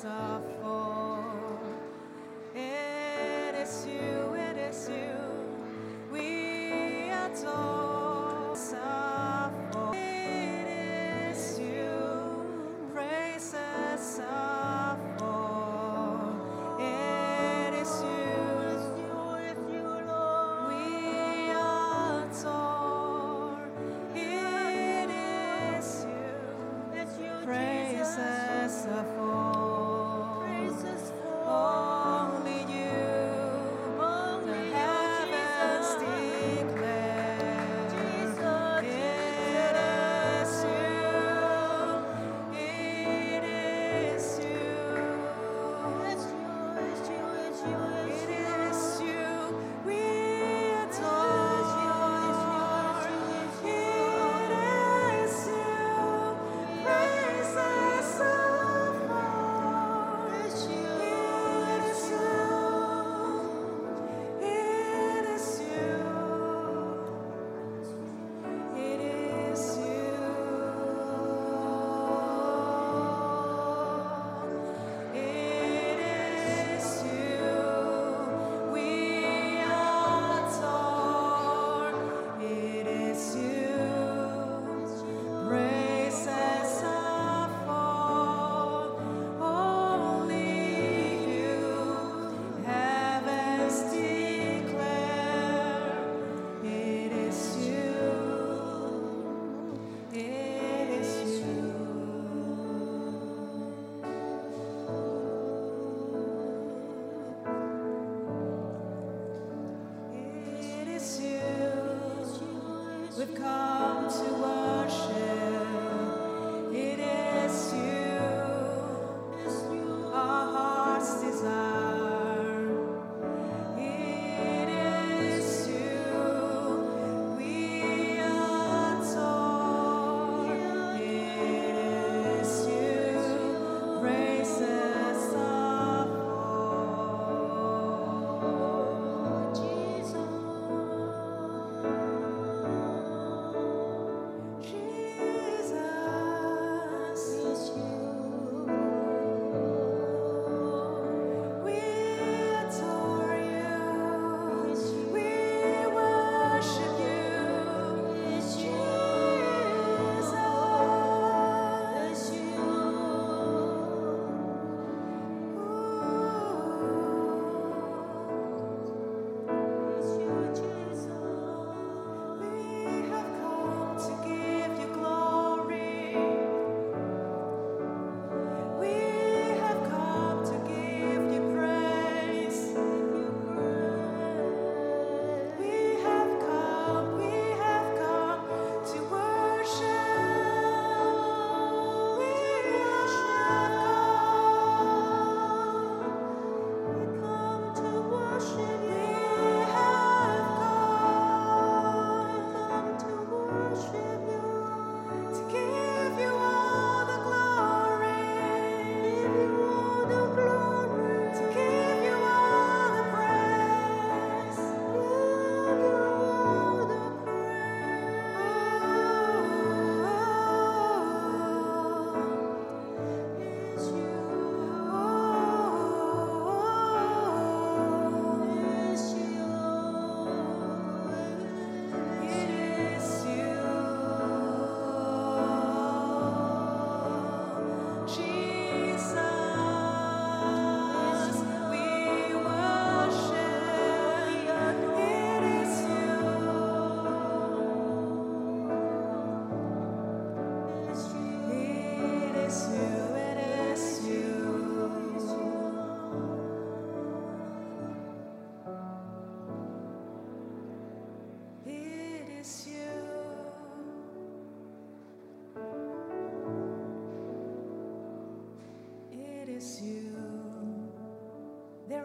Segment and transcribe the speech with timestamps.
[0.00, 1.01] us.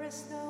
[0.08, 0.47] We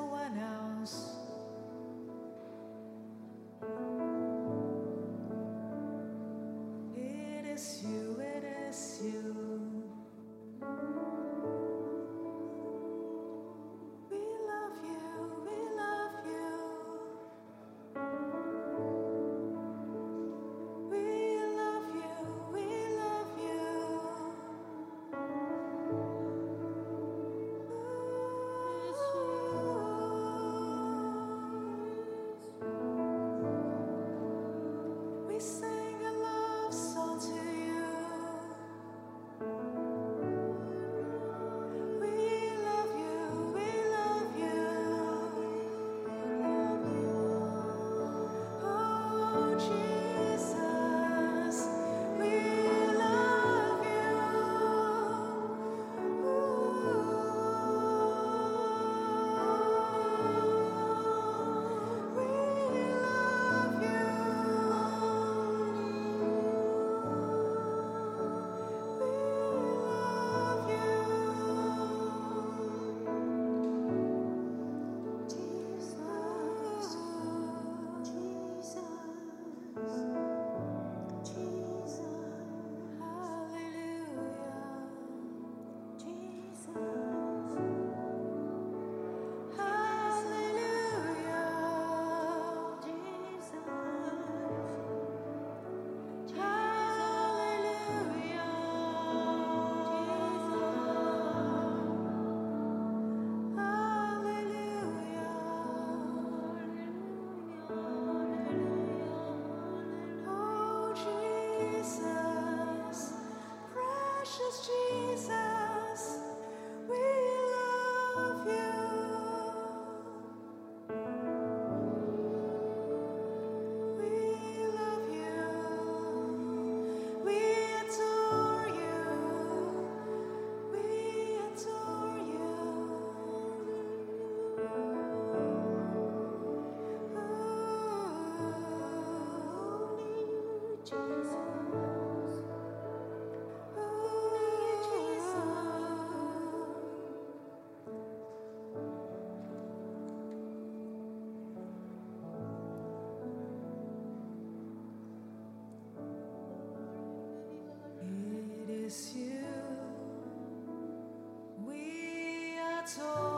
[162.96, 163.37] adore.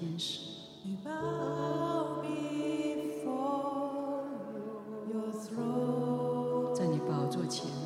[0.00, 0.40] 天使。
[0.82, 2.24] 你把我
[6.74, 7.79] 在你宝座前。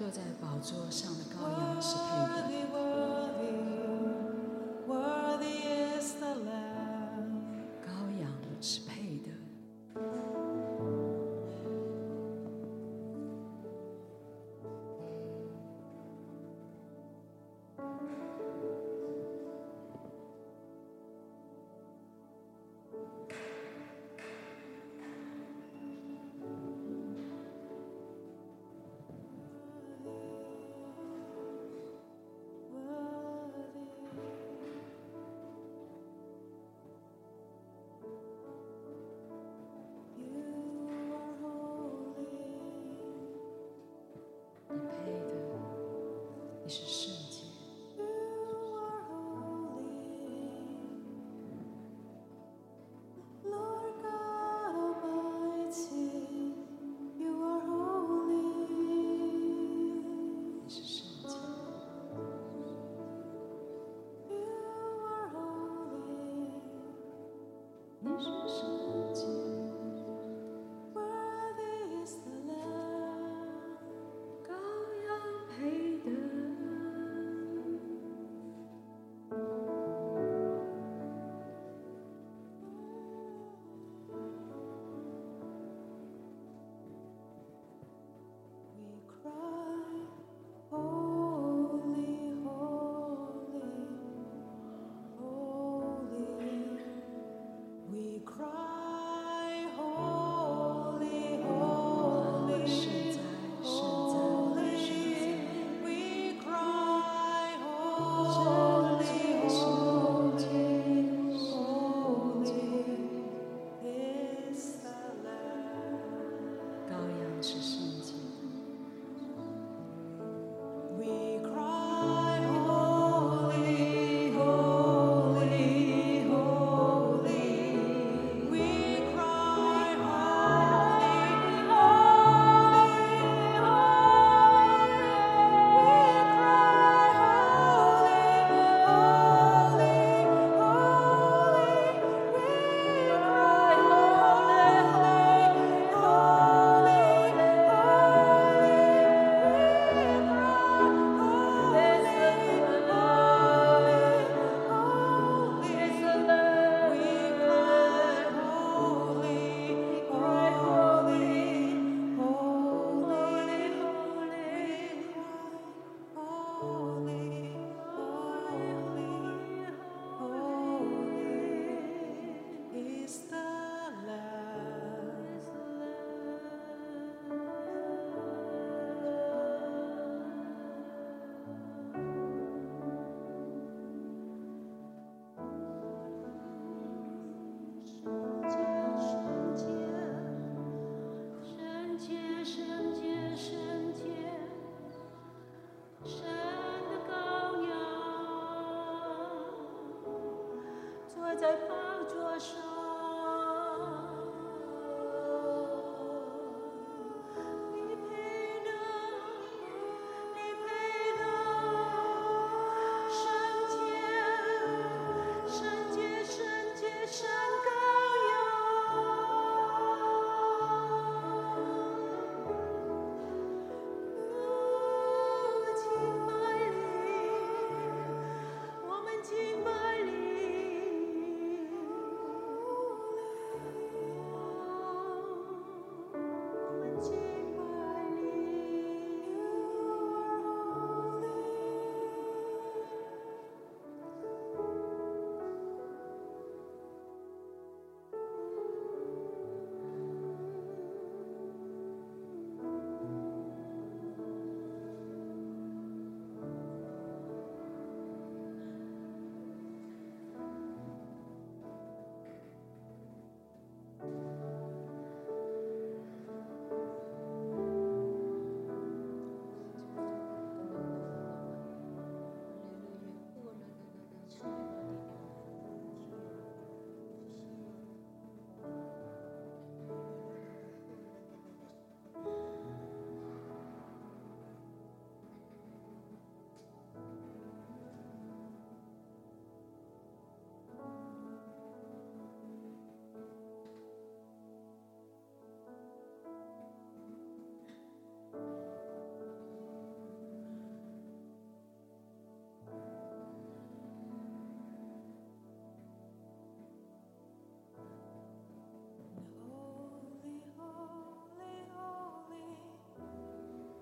[0.00, 2.59] 坐在宝座上的羔羊是配的。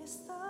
[0.08, 0.47] Is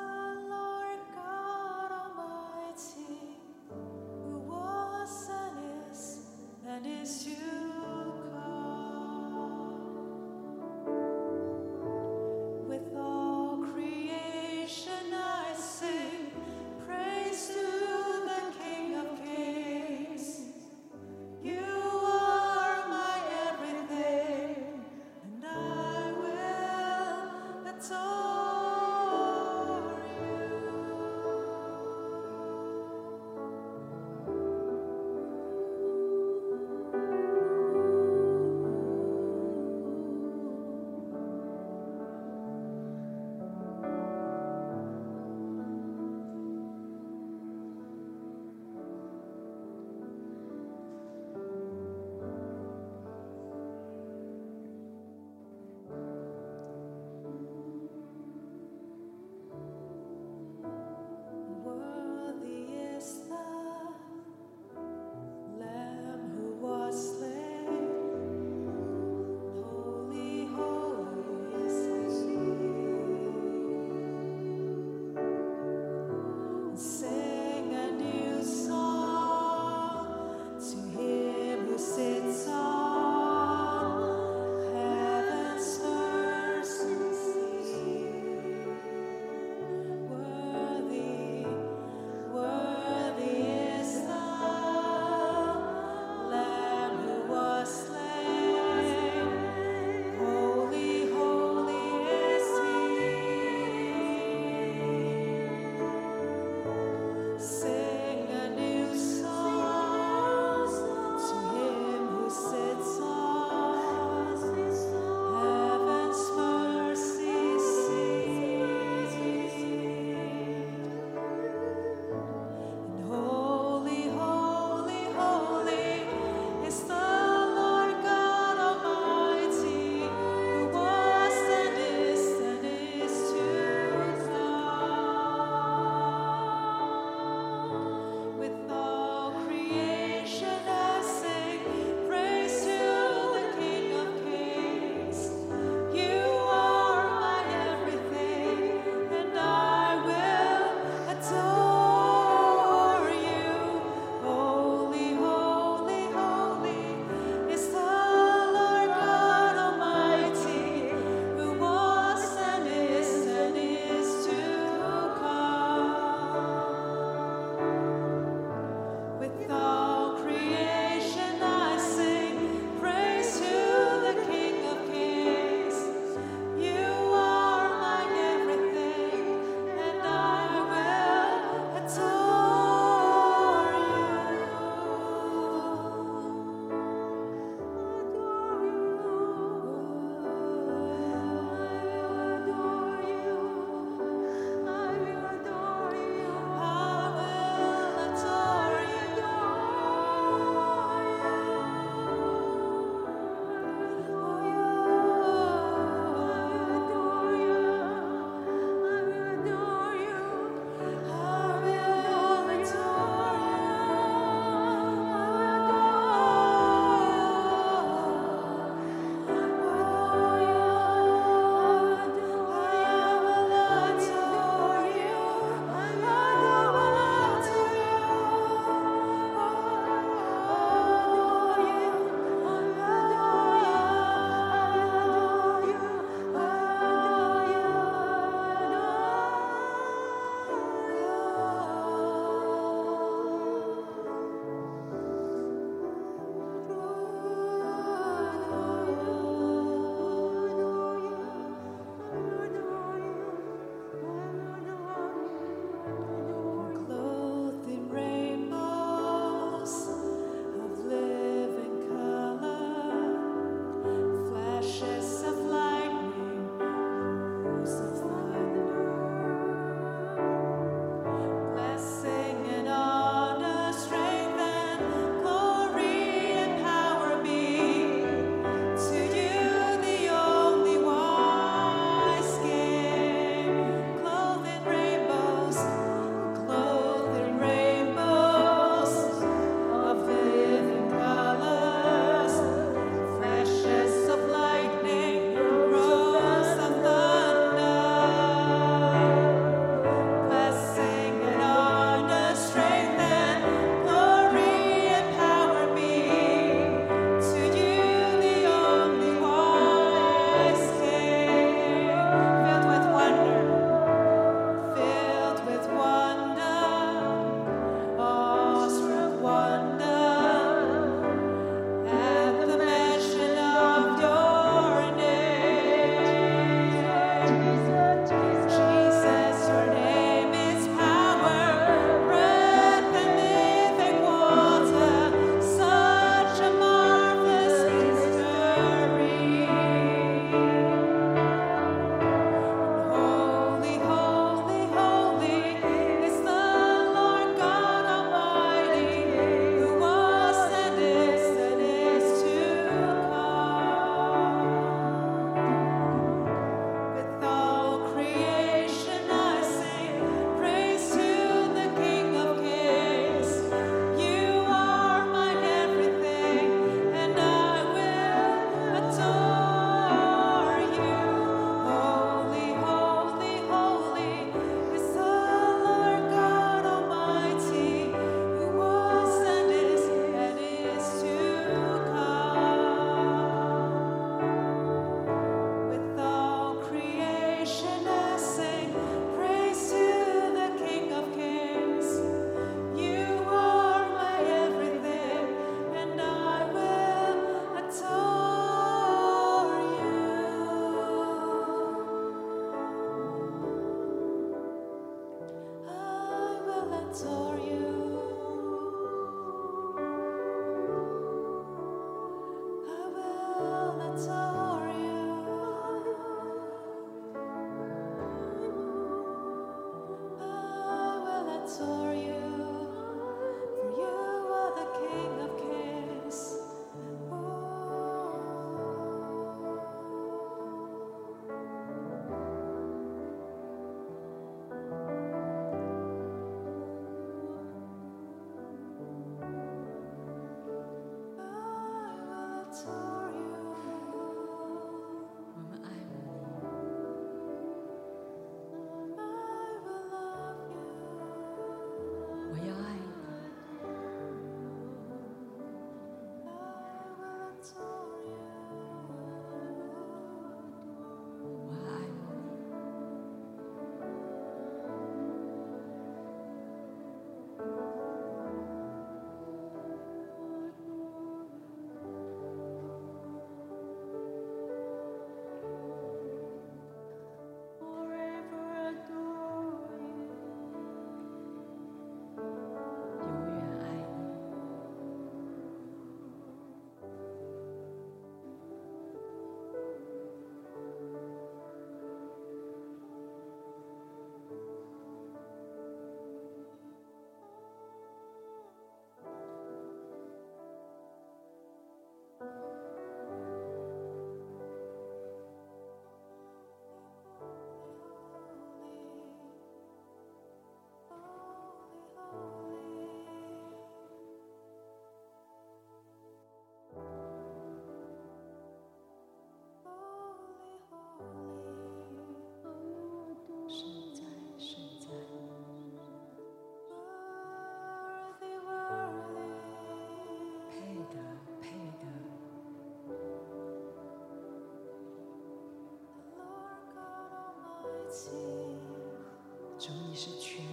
[539.99, 540.48] 是全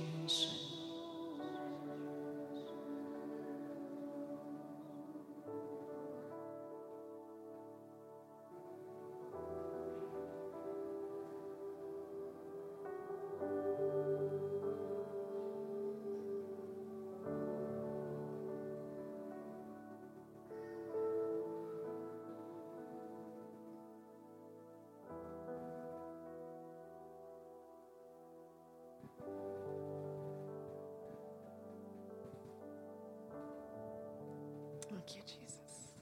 [34.89, 35.95] Thank you, Jesus.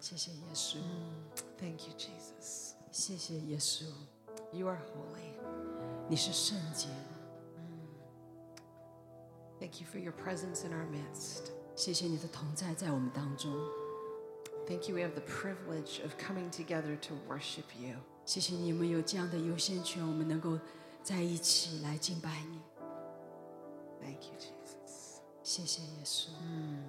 [0.00, 0.76] 谢谢耶稣，
[1.58, 2.72] Thank you, Jesus.
[2.90, 3.84] 谢谢耶稣，
[4.52, 5.32] You are holy.
[6.08, 6.88] 你是圣洁，
[9.58, 11.50] Thank you for your presence in our midst.
[11.76, 13.52] 谢谢你的同在在我们当中，
[14.66, 17.96] Thank you, we have the privilege of coming together to worship you.
[18.26, 20.58] 谢谢你们有这样的优先权，我们能够
[21.02, 22.60] 在一起来敬拜你，
[24.00, 25.18] Thank you, Jesus.
[25.42, 26.85] 谢谢耶稣， Amen.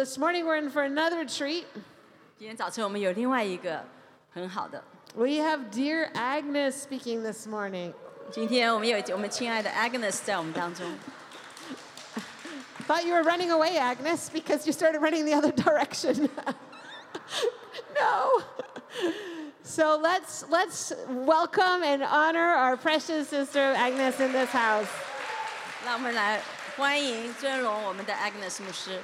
[0.00, 1.66] this morning we're in for another treat.
[2.38, 3.84] 今天早晨我们有另外一个
[4.32, 4.82] 很好的，
[5.14, 7.92] We have dear Agnes speaking this morning.
[8.32, 10.86] 今天我们有我们亲爱的 Agnes 在我们当中。
[12.88, 16.30] Thought you were running away, Agnes, because you started running the other direction.
[17.94, 18.42] no.
[19.62, 24.88] So let's let's welcome and honor our precious sister Agnes in this house.
[25.84, 26.40] 让我们来
[26.78, 29.00] 欢迎尊荣我们的 Agnes 牧师。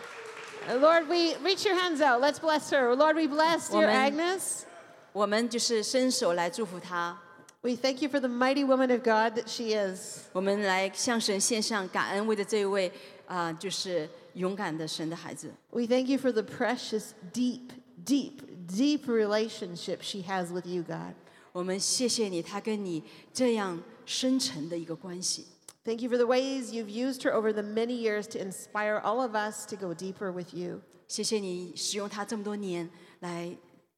[0.69, 2.21] Uh, Lord, we reach your hands out.
[2.21, 2.95] Let's bless her.
[2.95, 3.97] Lord, we bless dear Woman.
[3.97, 4.65] Agnes.
[5.13, 7.19] 我们就是伸手来祝福她，
[7.63, 10.21] We thank you for the mighty woman of God that she is.
[10.33, 12.91] 我们来向神献上感恩，为的这一位
[13.27, 15.53] 啊、就是勇敢的神的孩子。
[15.71, 17.71] We thank you for the precious, deep,
[18.05, 21.15] deep, deep relationship she has with you, God.
[21.53, 25.47] 我们谢谢你，他跟你这样深沉的一个关系。
[25.87, 29.21] Thank you for the ways you've used her over the many years to inspire all
[29.21, 30.81] of us to go deeper with you.
[31.09, 32.89] 谢谢你使用他这么多年
[33.21, 33.57] 来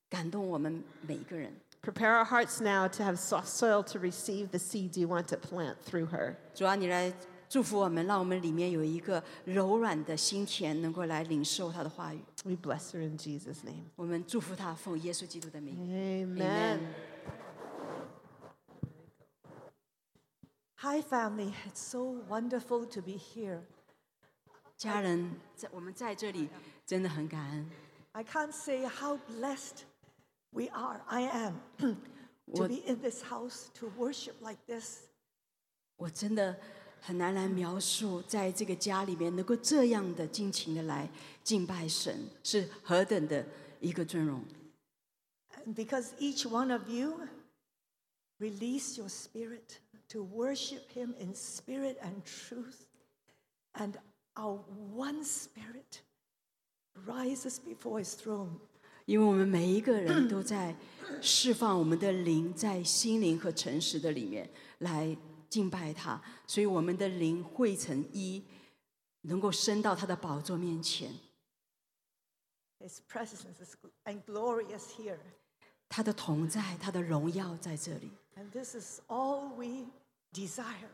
[0.09, 1.53] 感动我们每一个人。
[1.83, 5.37] Prepare our hearts now to have soft soil to receive the seeds you want to
[5.37, 6.37] plant through her.
[6.55, 7.12] 主要你来
[7.51, 12.20] 祝福我们，让我们里面有一个柔软的心田，能够来领受他的话语。
[12.45, 13.85] We bless her in Jesus' name.
[13.97, 15.77] 我们祝福他，奉耶稣基督的名。
[15.77, 16.39] Amen.
[16.39, 17.08] Amen
[20.79, 21.55] Hi, family.
[21.66, 23.62] It's so wonderful to be here.
[24.77, 26.49] 家人，在我们在这里
[26.85, 27.70] 真的很感恩。
[28.12, 29.85] I can't say how blessed
[30.51, 31.01] we are.
[31.07, 31.97] I am to
[32.47, 35.05] What- be in this house to worship like this.
[35.97, 36.59] 我真的
[37.01, 41.09] 很难来描述，在这个家里面能够这样的尽情的来
[41.43, 43.47] 敬拜神，是何等的
[43.81, 44.45] 一个尊荣。
[45.64, 47.20] And because each one of you
[48.39, 52.87] release your spirit to worship Him in spirit and truth,
[53.75, 53.97] and
[54.37, 54.59] our
[54.95, 56.03] one spirit
[57.07, 58.61] rises before His throne.
[59.07, 60.75] 因为我们每一个人都在
[61.20, 65.16] 释放我们的灵，在心灵和诚实的里面来
[65.51, 68.43] 敬拜他，所以我们的灵汇成一，
[69.22, 71.12] 能够升到他的宝座面前。
[72.81, 75.18] His presence is gl- and glorious here.
[75.89, 79.91] 他的同在，他的荣耀在这里， And this is all we
[80.33, 80.89] desire.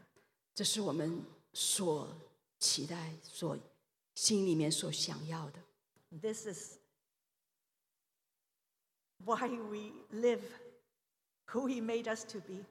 [0.54, 2.08] 这是我们所
[2.58, 3.58] 期待、所
[4.14, 5.60] 心里面所想要的。
[6.20, 6.78] This is
[9.24, 10.42] why we live
[11.46, 12.64] who He made us to be.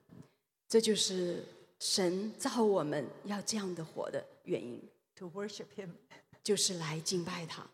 [0.68, 1.44] 这就是
[1.80, 4.82] 神造我们要这样的活的原因，
[5.16, 5.90] to worship him.
[6.44, 7.68] 就是来敬拜他。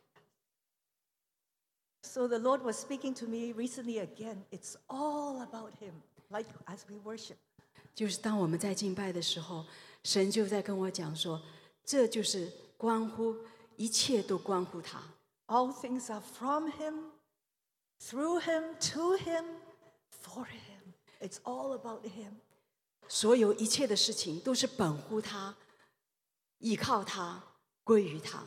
[2.04, 4.46] So the Lord was speaking to me recently again.
[4.52, 5.94] It's all about him,
[6.30, 7.38] like as we worship.
[7.95, 9.65] 就是当我们在敬拜的时候，
[10.05, 11.41] 神就在跟我讲说，
[11.85, 13.37] 这就是关乎
[13.77, 15.03] 一切都关乎他
[15.47, 17.11] ，All things are from him,
[18.01, 19.45] through him, to him,
[20.11, 20.95] for him.
[21.21, 22.37] It's all about him.
[23.09, 25.57] 所有一切的事情都是本乎他，
[26.59, 27.43] 依靠他，
[27.85, 28.45] 归于他。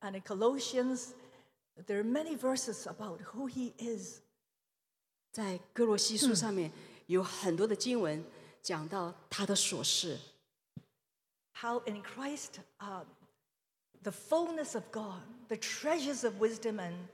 [0.00, 1.12] And in Colossians,
[1.86, 4.20] there are many verses about who he is.
[5.30, 6.70] 在哥罗西书上面
[7.07, 8.23] 有很多的经文
[8.61, 10.19] 讲到他的所事，
[11.61, 13.03] How in Christ, uh,
[14.03, 17.07] the fullness of God, the treasures of wisdom and,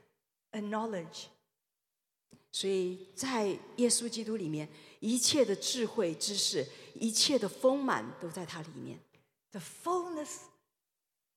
[0.52, 1.26] and knowledge,
[2.52, 4.68] 所以在耶稣基督里面，
[5.00, 8.98] 一切的智慧、知识、一切的丰满都在他里面。
[9.52, 10.42] The fullness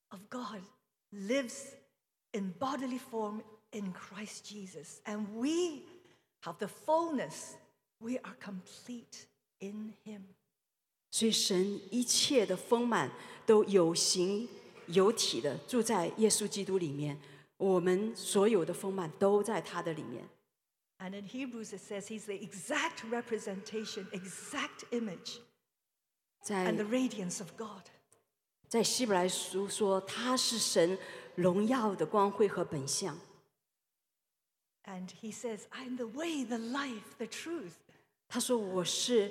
[0.09, 0.61] of God
[1.11, 1.73] lives
[2.31, 5.01] in bodily form in Christ Jesus.
[5.05, 5.83] And we
[6.43, 7.55] have the fullness,
[7.99, 9.25] we are complete
[9.59, 10.21] in Him.
[11.11, 13.11] 所以神一切的丰满
[13.45, 14.47] 都有形
[14.87, 17.19] 有体的住在耶稣基督里面，
[17.57, 20.27] 我们所有的丰满都在他的里面。
[20.99, 25.39] And in Hebrews, it says He's the exact representation, exact image,
[26.43, 27.83] 在 and the radiance of God.
[28.67, 30.97] 在希伯来书说，他是神
[31.35, 33.17] 荣耀的光辉和本相。
[34.83, 37.73] And He says, I'm the way, the life, the truth.
[38.34, 39.30] 他说：“我是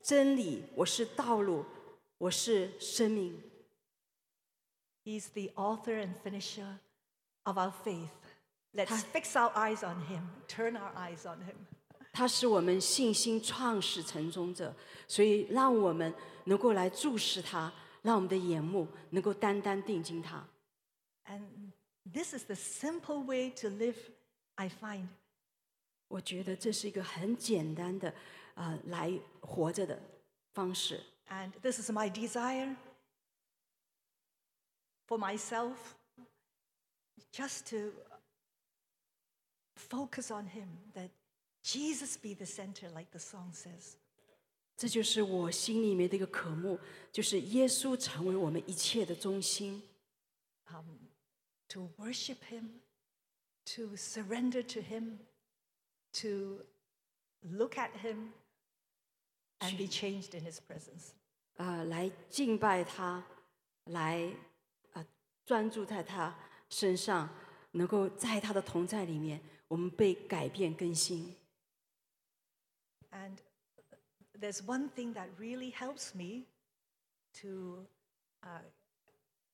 [0.00, 1.66] 真理，我是道路，
[2.18, 3.42] 我是生命。
[5.02, 6.78] He's the author and finisher
[7.42, 8.10] of our faith.
[8.72, 11.56] Let's fix our eyes on Him, turn our eyes on Him.
[12.12, 14.72] 他是我们信心创始成终者，
[15.08, 20.46] 所以让我们能够来注视他，让我们的眼目能够单单定睛他。
[21.24, 21.42] And
[22.08, 23.96] this is the simple way to live,
[24.54, 25.08] I find.
[26.06, 28.14] 我觉得这是一个很简单的，
[28.55, 29.99] 呃，来活着的
[30.53, 31.03] 方式。
[31.29, 32.75] And this is my desire
[35.07, 35.75] for myself
[37.31, 37.93] just to
[39.75, 41.09] focus on Him, that
[41.63, 43.95] Jesus be the center, like the song says.
[44.75, 46.79] 这就是我心里面的一个渴慕，
[47.11, 49.83] 就是耶稣成为我们一切的中心，
[50.67, 51.09] Um,
[51.67, 52.79] to worship Him,
[53.75, 55.19] to surrender to Him,
[56.13, 56.65] to
[57.41, 58.31] look at Him,
[59.63, 61.13] and be changed in His presence.
[61.55, 63.25] 呃，来敬拜他，
[63.85, 64.33] 来
[64.93, 65.05] 呃
[65.45, 66.33] 专注在他
[66.69, 67.29] 身上，
[67.71, 71.35] 能够在他的同在里面，我们被改变更新。
[73.11, 73.37] And
[74.39, 76.45] there's one thing that really helps me
[77.41, 77.87] to
[78.43, 78.61] uh,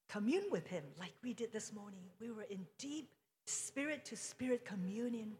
[0.07, 2.11] commune with Him, like we did this morning.
[2.19, 3.07] We were in deep
[3.47, 5.37] spirit to spirit communion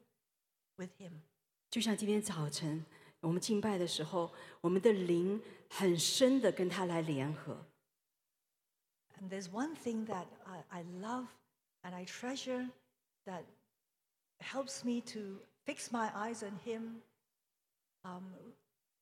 [0.77, 1.21] with Him.
[1.69, 2.85] 就像今天早晨
[3.21, 7.65] 我们敬拜的时候，我们的灵很深的跟他来联合。
[9.19, 11.27] And there's one thing that I, I love
[11.83, 12.69] and I treasure
[13.25, 13.43] that
[14.39, 17.01] helps me to fix my eyes on Him,
[18.03, 18.33] um,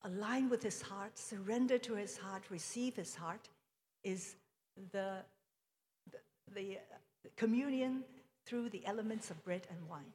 [0.04, 3.50] align with His heart, surrender to His heart, receive His heart,
[4.04, 4.36] is
[4.92, 5.26] the,
[6.12, 6.20] the,
[6.54, 8.04] the uh, communion
[8.46, 10.14] through the elements of bread and wine.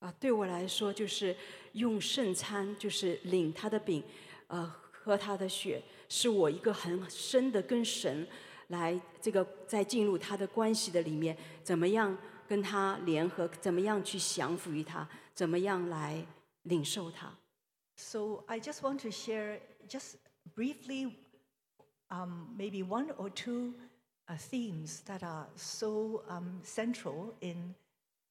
[0.00, 1.34] 啊，对我来说就是
[1.72, 4.02] 用圣餐，就是领他的饼，
[4.48, 8.26] 呃，喝他的血，是我一个很深的跟神
[8.68, 12.16] 来这个在进入他的关系的里面，怎么样
[12.46, 16.26] 跟他联合，怎么样去降服于他，怎么样来
[16.62, 17.32] 领受他。
[17.96, 20.16] So I just want to share, just
[20.54, 21.12] briefly,
[22.08, 23.74] um, maybe one or two
[24.26, 27.74] uh, themes that are so um, central in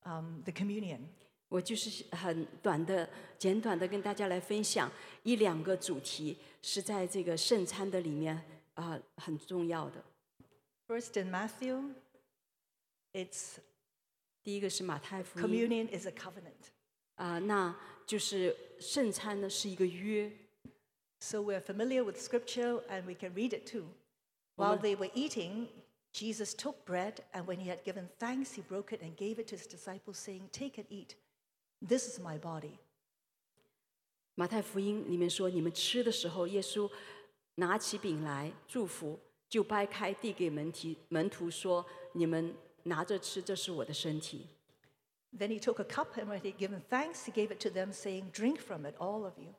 [0.06, 1.08] um, the communion.
[1.53, 3.09] 我就是很短的、
[3.39, 4.91] 简短的跟大家来分享
[5.23, 8.43] 一两个主题，是在这个圣餐的里面
[8.75, 10.05] 啊、很重要的。
[10.87, 11.95] First, in Matthew,
[13.13, 13.57] it's
[14.43, 16.71] 第一个是马太福音 communion is a covenant.
[17.15, 17.75] 啊、那
[18.07, 20.31] 就是圣餐呢是一个约。
[21.21, 23.87] So we're familiar with scripture and we can read it too.
[24.57, 25.69] While they were eating,
[26.13, 29.49] Jesus took bread and when he had given thanks, he broke it and gave it
[29.49, 31.17] to his disciples, saying, Take and eat.
[31.83, 32.79] This is my body.
[34.35, 36.91] 马太福音里面说，你们吃的时候，耶稣
[37.57, 42.55] 拿起饼来祝福，就掰开递给门提门徒说：“你们
[42.85, 44.47] 拿着吃，这是我的身体。
[45.37, 47.71] Then he took a cup, and when he had given thanks, he gave it to
[47.71, 49.55] them, saying, Drink from it, all of you.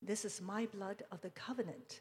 [0.00, 2.00] This is my blood of the covenant,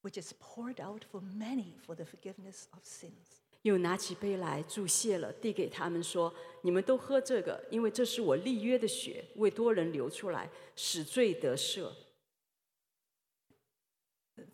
[0.00, 11.91] which is poured out for many for the forgiveness of sins. ” 又拿起杯来祝谢了，递给他们说：“你们都喝这个，因为这是我立约的血，为多人流出来，使罪得赦。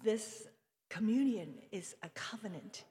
[0.03, 0.47] This
[0.89, 2.81] communion is a covenant.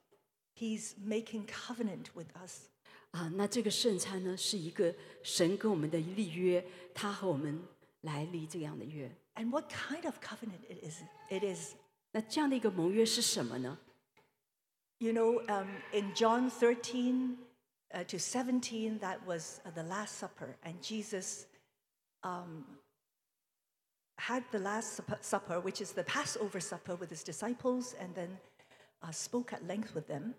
[0.55, 2.68] He's making covenant with us.
[3.12, 6.64] ”啊，那这个圣餐呢，是一个神跟我们的立约，
[6.95, 7.62] 他和我们
[8.03, 9.14] 来立这样的约。
[9.35, 11.03] And what kind of covenant it is?
[11.31, 11.75] It is,
[12.11, 13.79] 那这样的一个盟约是什么呢？
[15.02, 17.38] you know, um, in John 13
[17.93, 21.45] uh, to 17, that was uh, the Last Supper, and Jesus
[22.24, 22.66] um,
[24.18, 28.38] had the Last Supper, Supper, which is the Passover supper, with his disciples, and then
[29.04, 30.34] uh, spoke at length with them.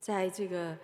[0.00, 0.76] 在这个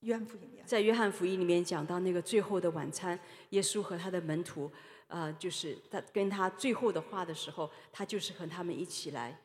[0.00, 0.66] 约翰福音, yeah.
[0.66, 3.18] 在约翰福音里面讲到那个最后的晚餐，
[3.50, 4.70] 耶稣和他的门徒，
[5.08, 9.38] 呃，就是他跟他最后的话的时候，他就是和他们一起来。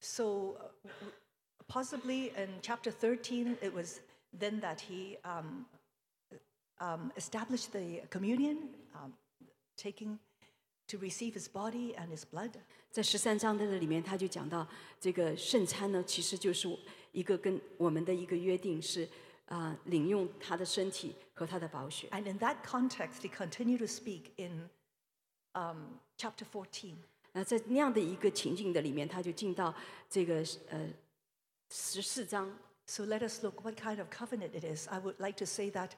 [0.00, 1.12] So, uh, w-
[1.66, 4.00] possibly in chapter 13, it was
[4.38, 5.66] then that he um,
[6.80, 9.14] um, established the communion, um,
[9.76, 10.18] taking
[10.88, 12.50] to receive his body and his blood.
[12.90, 14.68] 在十三章的里面，他就讲到
[15.00, 16.68] 这个圣餐呢，其实就是
[17.12, 19.08] 一个跟我们的一个约定是，
[19.46, 22.08] 啊、领用他的身体和他的宝血。
[22.10, 24.68] And in that context, he continued to speak in
[25.54, 26.96] um, chapter 14.
[27.32, 29.74] 那在那样的一个情境的里面，他就进到
[30.08, 30.88] 这个呃
[31.70, 32.56] 十四章。
[32.86, 34.86] So let us look what kind of covenant it is.
[34.88, 35.92] I would like to say that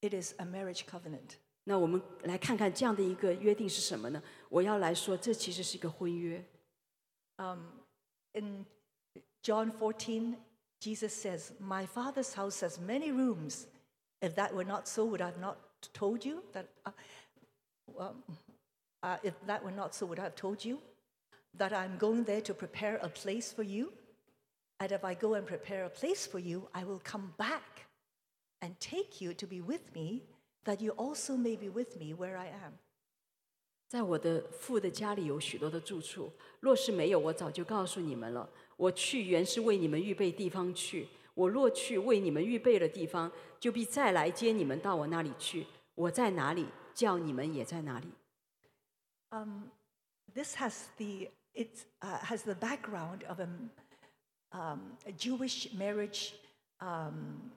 [0.00, 1.36] it is a marriage covenant.
[1.64, 4.22] 那我们来看看这样的一个约定是什么呢？
[4.48, 6.44] 我要来说，这其实是一个婚约。
[8.34, 8.66] In
[9.42, 10.36] John 14,
[10.80, 13.66] Jesus says, My Father's house has many rooms.
[14.20, 15.56] If that were not so, would I have not
[15.92, 16.66] told you that?
[16.84, 16.92] Uh,
[17.96, 18.22] um,
[19.02, 20.78] uh, if that were not so, would I have told you
[21.56, 23.92] that I'm going there to prepare a place for you?
[24.80, 27.86] And if I go and prepare a place for you, I will come back
[28.60, 30.22] and take you to be with me,
[30.64, 32.78] that you also may be with me where I am.
[33.88, 38.48] 在我的父的家里有许多的住处，若是没有，我早就告诉你们了。
[38.76, 41.08] 我去原是为你们预备地方去。
[41.34, 45.66] 我若去为你们预备了地方，就必再来接你们到我那里去。
[45.94, 48.08] 我在哪里，叫你们也在哪里。
[50.34, 53.48] This has the, it uh, has the background of a,
[54.52, 56.34] um, a Jewish marriage
[56.80, 57.50] um,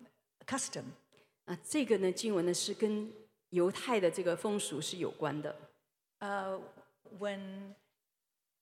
[0.46, 0.84] custom.
[1.46, 3.12] 啊，这个呢，经文呢是跟
[3.50, 5.56] 犹太的这个风俗是有关的。
[6.20, 6.60] Uh,
[7.20, 7.40] when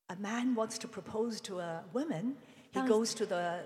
[0.08, 2.36] a man wants to propose to a woman,
[2.72, 3.64] he goes to the,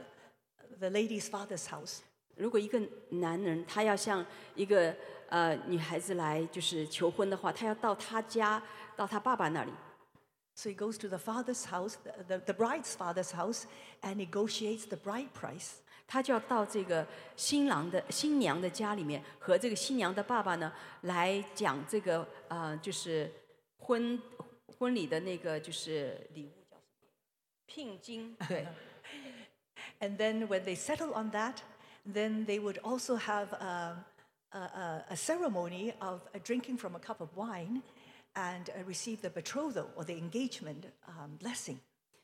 [0.80, 2.02] the lady's father's house.
[2.39, 2.81] 如果一个
[3.11, 4.25] 男人他要向
[4.55, 4.95] 一个
[5.29, 8.63] 呃女孩子来就是求婚的话，他要到他家，
[8.97, 9.73] 到他爸爸那里。
[10.55, 11.95] So he goes to the father's house,
[12.27, 13.65] the, bride's father's house,
[14.03, 15.75] and negotiates the bride price.
[16.09, 20.73] 他就要到这个新郎的新娘的家里面，和这个新娘的爸爸呢
[21.03, 23.31] 来讲这个呃，就是
[23.77, 24.21] 婚
[24.79, 27.13] 婚礼的那个就是礼物叫什么？
[27.67, 28.37] 聘金。
[28.49, 28.67] 对
[30.01, 31.57] ，And then when they settle on that,
[32.08, 33.96] then they would also have a,
[34.52, 37.82] a, a, a ceremony of uh, drinking from a cup of wine
[38.36, 41.78] and uh, receive the betrothal or the engagement um, blessing.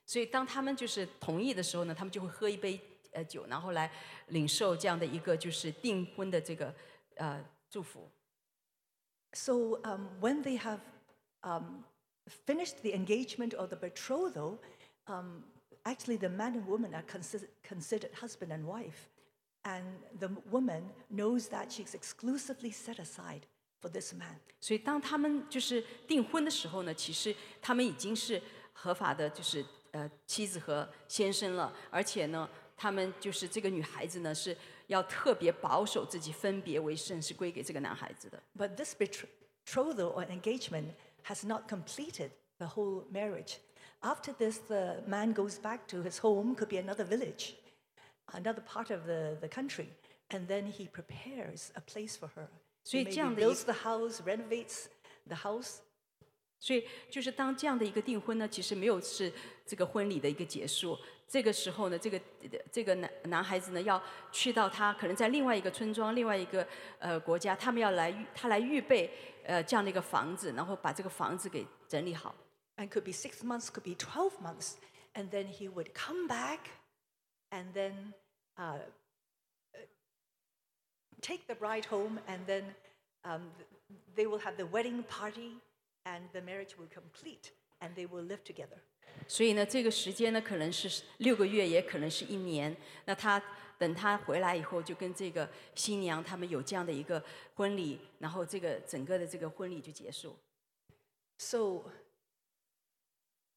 [0.05, 2.81] 所以当他们就是同意的时候呢，他们就会喝一杯
[3.13, 3.91] 呃酒，然后来
[4.27, 6.73] 领受这样的一个就是订婚的这个
[7.17, 8.09] 呃祝福。
[9.33, 10.79] So um, when they have
[11.43, 11.83] um,
[12.47, 14.57] finished the engagement or the betrothal,
[15.05, 15.43] um,
[15.83, 19.07] actually the man and woman are considered, considered husband and wife.
[19.63, 19.83] And
[20.17, 23.41] the woman knows that she's exclusively set aside
[23.81, 24.39] for this man.
[24.61, 28.41] 所以当他们就是订婚的时候呢，其实他们已经是
[28.73, 34.55] 合法的，就是呃妻子和先生了，而且呢，他们就是这个女孩子呢是
[34.87, 38.41] 要特别保守自己，分别为圣，是归给这个男孩子的。
[38.57, 40.93] But this betrothal or engagement
[41.25, 43.57] has not completed the whole marriage.
[44.01, 47.55] After this, the man goes back to his home, could be another village,
[48.33, 49.87] another part of the, the country,
[50.29, 52.47] and then he prepares a place for her.
[52.83, 54.85] 所 He 以 maybe 这样的一- builds the house, renovates
[55.27, 55.77] the house,
[56.59, 59.31] 所以就是当这样的一个订婚呢，其实没有是
[59.65, 60.97] 这个婚礼的一个结束。
[61.27, 62.19] 这个时候呢，这个
[62.71, 64.01] 这个男男孩子呢要
[64.31, 69.11] 去到他可能在另外一个村庄、另外一个呃国家，他们要来预他来预备
[69.45, 72.35] 呃这样的一个房子，然后把这个房子给整理好。
[72.77, 74.77] and could be six months, could be 12 months.
[75.13, 76.59] And then he would come back
[77.53, 78.13] and then
[78.57, 78.79] uh,
[81.21, 82.63] take the bride home, and then
[83.23, 83.67] um, th-
[84.15, 85.59] they will have the wedding party,
[86.05, 87.51] and the marriage will complete,
[87.81, 88.79] and they will live together.
[89.27, 92.75] 所以呢，这个时间呢可能是六个月，也可能是一年。
[93.05, 93.41] 那他
[93.77, 97.23] 等他回来以后，就跟这个新娘他们有这样的一个
[97.55, 100.37] 婚礼，然后这个整个的这个婚礼就结束。
[101.37, 101.91] So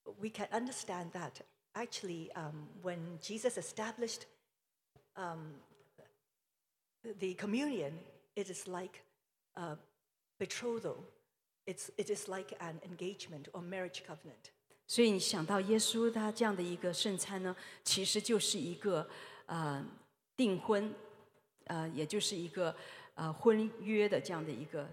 [0.04, 1.32] we can understand that
[1.76, 4.26] actually, um, when Jesus established
[5.16, 5.54] um,
[7.18, 7.98] the communion,
[8.36, 9.02] it is like
[9.56, 9.76] a
[10.38, 11.04] betrothal.
[11.66, 14.50] It's, it is like an engagement or marriage covenant.
[14.88, 19.08] 所以你想到耶稣他这样的一个圣餐呢，其实就是一个
[19.46, 19.82] 呃
[20.36, 20.92] 订婚，
[21.64, 22.74] 呃，也就是一个
[23.14, 24.88] 呃婚约的这样的一个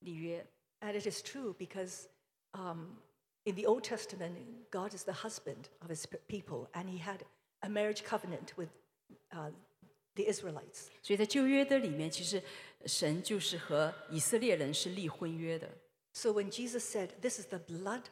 [0.00, 0.44] 立约。
[0.80, 2.08] And it is true because
[2.52, 2.96] um,
[3.44, 4.36] in the Old Testament,
[4.70, 7.24] God is the husband of his pe- people, and he had
[7.62, 8.68] a marriage covenant with
[9.32, 9.50] uh,
[10.14, 10.90] the Israelites.
[11.02, 12.42] 所以在旧约的里面，其实
[12.86, 15.68] 神就是和以色列人是立婚约的。
[16.12, 18.04] So when Jesus said, This is the blood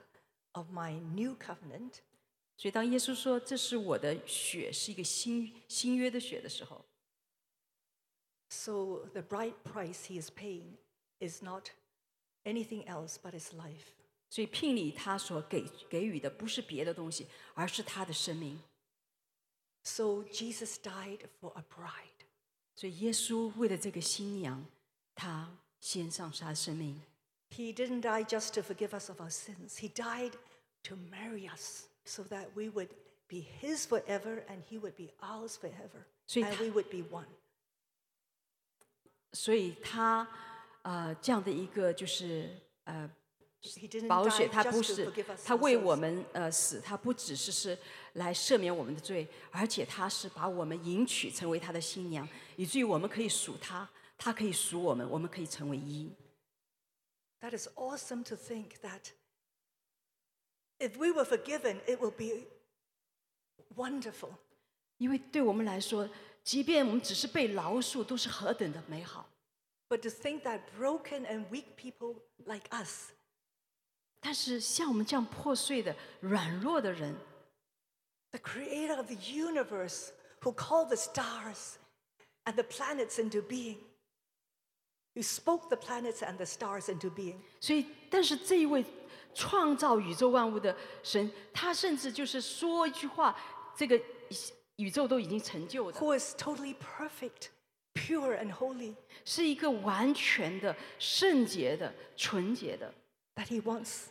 [0.53, 2.01] of my new covenant,
[2.57, 6.84] 所以当耶稣说这是我的血，是一个新新约的血的时候，
[8.49, 10.76] so the bride price he is paying
[11.20, 11.70] is not
[12.45, 13.95] anything else but his life.
[14.34, 18.59] 所以聘礼他所给给予的不是别的东西，而是他的生命。
[19.84, 22.25] So Jesus died for a bride.
[22.73, 24.65] 所以耶稣为了这个新娘，
[25.13, 26.99] 他献上他的生命。
[27.51, 30.31] He didn't die just to forgive us of our sins, he died
[30.86, 32.89] to marry us so that we would
[33.27, 36.07] be his forever and he would be ours forever.
[36.34, 37.27] And we would be one.
[39.34, 40.27] 所以他
[40.81, 42.49] 呃这样的一个就是
[42.86, 43.07] 呃
[44.09, 45.09] 保险，他不是
[45.43, 47.78] 他为我们呃死，他不只是是
[48.14, 56.11] 来赦免我们的罪，而且他是把我们迎娶成为他的新娘，以至于我们可以属他，他可以属我们，我们可以成为一。
[57.39, 59.11] That is awesome to think that
[60.80, 62.47] if we were forgiven, it will be
[63.76, 64.36] wonderful.
[64.97, 66.09] 因为对我们来说，
[66.43, 69.30] 即便我们只是被饶恕，都是何等的美好。
[69.88, 73.11] But to think that broken and weak people like us
[74.22, 77.14] 但是像我们这样破碎的、软弱的人，
[78.32, 80.09] the creator of the universe
[80.41, 81.76] who called the stars
[82.45, 83.78] and the planets into being,
[85.14, 88.84] who spoke the planets and the stars into being, 所以，但是这一位
[89.34, 93.39] 创造宇宙万物的神，他甚至就是说一句话，
[93.76, 93.99] 这个
[94.76, 97.51] 宇宙都已经成就的， who is totally perfect,
[97.95, 102.93] pure, and holy, 是一个完全的、圣洁的、纯洁的。
[103.39, 104.09] that he wants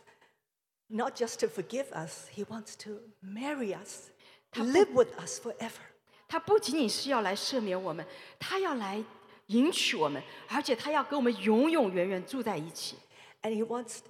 [0.88, 4.10] not just to forgive us, he wants to marry us,
[4.56, 5.82] live with us forever.
[6.26, 8.04] 他不仅仅是要来赦免我们，
[8.38, 9.02] 他要来
[9.46, 12.96] 迎娶我们，而且他要跟我们永永远远住在一起。
[13.42, 14.00] And he wants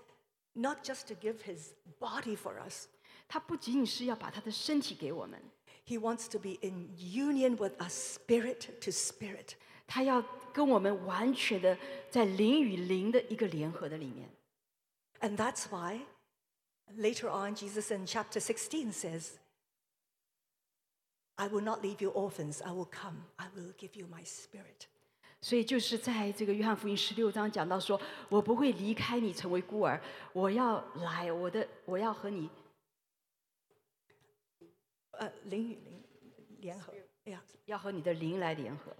[0.54, 2.86] not just to give his body for us,
[3.28, 5.40] 他不仅仅是要把他的身体给我们，
[5.86, 9.50] he wants to be in union with us, spirit to spirit.
[9.86, 11.78] 他要跟我们完全的
[12.10, 14.28] 在灵与灵的一个联合的里面。
[15.20, 16.00] And that's why
[16.96, 19.38] later on, Jesus in chapter 16 says,
[21.36, 24.88] I will not leave you orphans, I will come, I will give you my spirit.
[25.40, 30.00] 所以就是在这个约翰福音十六章讲到说，我不会离开你成为孤儿，
[30.32, 32.48] 我要来，我的我要和你
[35.20, 36.04] Uh, 灵与灵
[36.60, 36.92] 联合.
[37.24, 37.40] Yeah.
[37.64, 38.94] 要和你的灵来联合。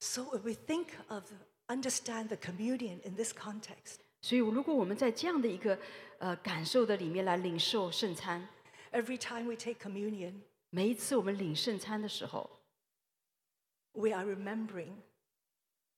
[0.00, 1.24] So if we think of,
[1.68, 5.78] understand the communion in this context, 所以，如果我们在这样的一个
[6.20, 8.48] 呃感受的里面来领受圣餐，
[8.92, 12.60] Every time we take communion, 每一次我们领圣餐的时候，
[13.92, 14.94] we are remembering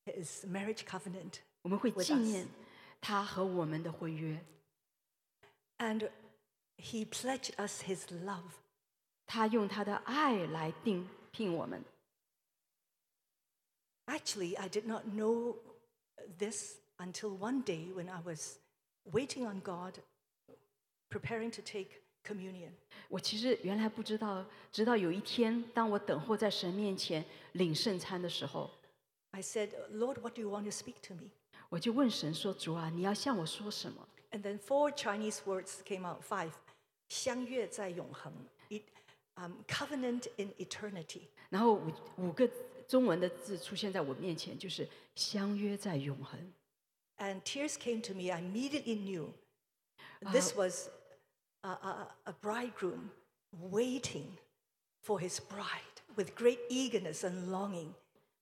[0.05, 1.41] his marriage covenant.
[1.63, 2.49] 我们会 With 纪 us 念
[3.01, 4.45] 他和我们的婚约，
[5.79, 6.11] And
[6.77, 8.51] he pledged us his love.
[9.27, 11.85] 他用他的爱来定聘我们。
[14.07, 15.57] Actually, I did not know
[16.39, 18.59] this until one day when I was
[19.05, 20.01] waiting on God,
[21.13, 22.71] preparing to take communion.
[23.09, 28.71] 我其实原来不知道，直到有一天，当我等候在神面前领圣餐的时候，
[29.31, 31.31] I said, Lord, what do you want to speak to me?
[31.69, 36.23] 我就问神说：“主啊，你要向我说什么 And then four Chinese words came out.
[36.23, 36.53] Five.
[37.09, 38.33] 相约在永恒.
[38.71, 38.83] It,
[39.37, 42.51] um, covenant in eternity.？” 然后五五个
[42.87, 46.39] 中文的字出现在我面前，就是“相约在永恒
[47.19, 48.31] And tears came to me.
[48.31, 49.29] I immediately knew
[50.33, 50.89] this was
[51.63, 53.11] a, a, a bridegroom
[53.71, 54.39] waiting
[55.03, 57.95] for his bride with great eagerness and longing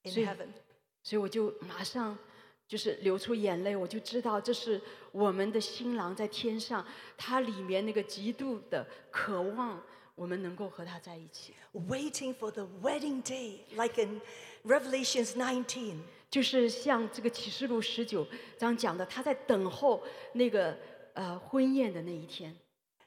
[0.02, 0.52] in So- heaven.
[0.80, 2.18] ”，所以我就马上
[2.66, 4.80] 就是流出眼泪，我就知道这是
[5.12, 6.84] 我们的新郎在天上，
[7.16, 9.80] 他里面那个极度的渴望，
[10.16, 11.54] 我们能够和他在一起。
[11.72, 14.20] Waiting for the wedding day, like in
[14.64, 15.98] Revelations 19.
[16.28, 18.26] 就是像这个启示录十九
[18.58, 20.76] 章讲的，他在等候那个
[21.14, 22.54] 呃婚宴的那一天。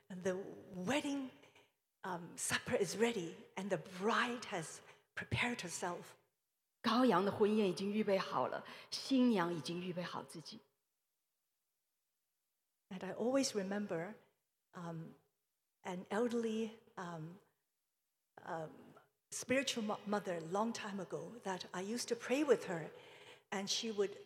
[0.10, 0.38] And the
[0.76, 1.30] wedding
[2.04, 4.82] um, supper is ready, and the bride has
[5.16, 6.16] prepared herself.
[6.82, 10.60] 羔羊的婚宴已经预备好了，新娘已经预备好自己。
[12.90, 14.16] And I always remember
[14.74, 15.14] um,
[15.84, 17.38] an elderly um,
[18.46, 18.70] um,
[19.30, 22.90] spiritual mo- mother long time ago that I used to pray with her,
[23.52, 24.18] and she would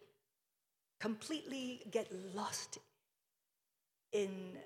[0.99, 2.79] completely get lost
[4.13, 4.57] in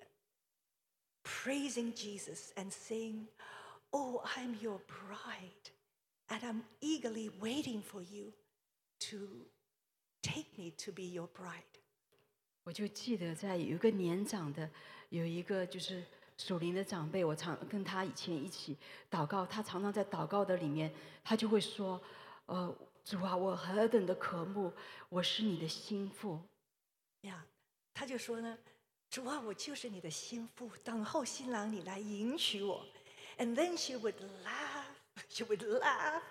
[1.22, 3.28] praising Jesus and saying,
[3.92, 5.70] Oh, I'm your bride,
[6.30, 8.32] and I'm eagerly waiting for you
[9.00, 9.28] to
[10.22, 11.62] take me to be your bride.
[12.64, 14.70] 我就记得在有一个年长的，
[15.10, 16.02] 有一个就是
[16.38, 18.78] 属灵的长辈，我常跟他以前一起
[19.10, 22.00] 祷告，他常常在祷告的里面，他就会说
[22.46, 24.72] ：“呃，主啊，我何等的渴慕，
[25.08, 26.40] 我是你的新妇。”
[27.22, 27.44] 呀，
[27.92, 28.56] 他就说呢，
[29.12, 32.82] 主啊，我就是你的心腹，等候新郎你来迎娶我。
[33.36, 34.86] And then she would laugh,
[35.28, 36.22] she would laugh